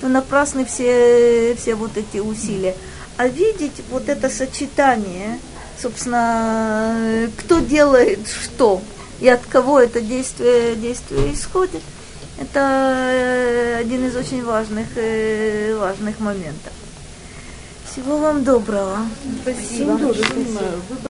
[0.00, 2.74] то напрасны все, все вот эти усилия.
[3.18, 5.38] А видеть вот это сочетание,
[5.78, 8.80] собственно, кто делает что
[9.20, 11.82] и от кого это действие, действие исходит,
[12.40, 16.72] это один из очень важных, э, важных моментов.
[17.90, 18.98] Всего вам доброго.
[19.42, 19.98] Спасибо.
[20.14, 20.96] Спасибо.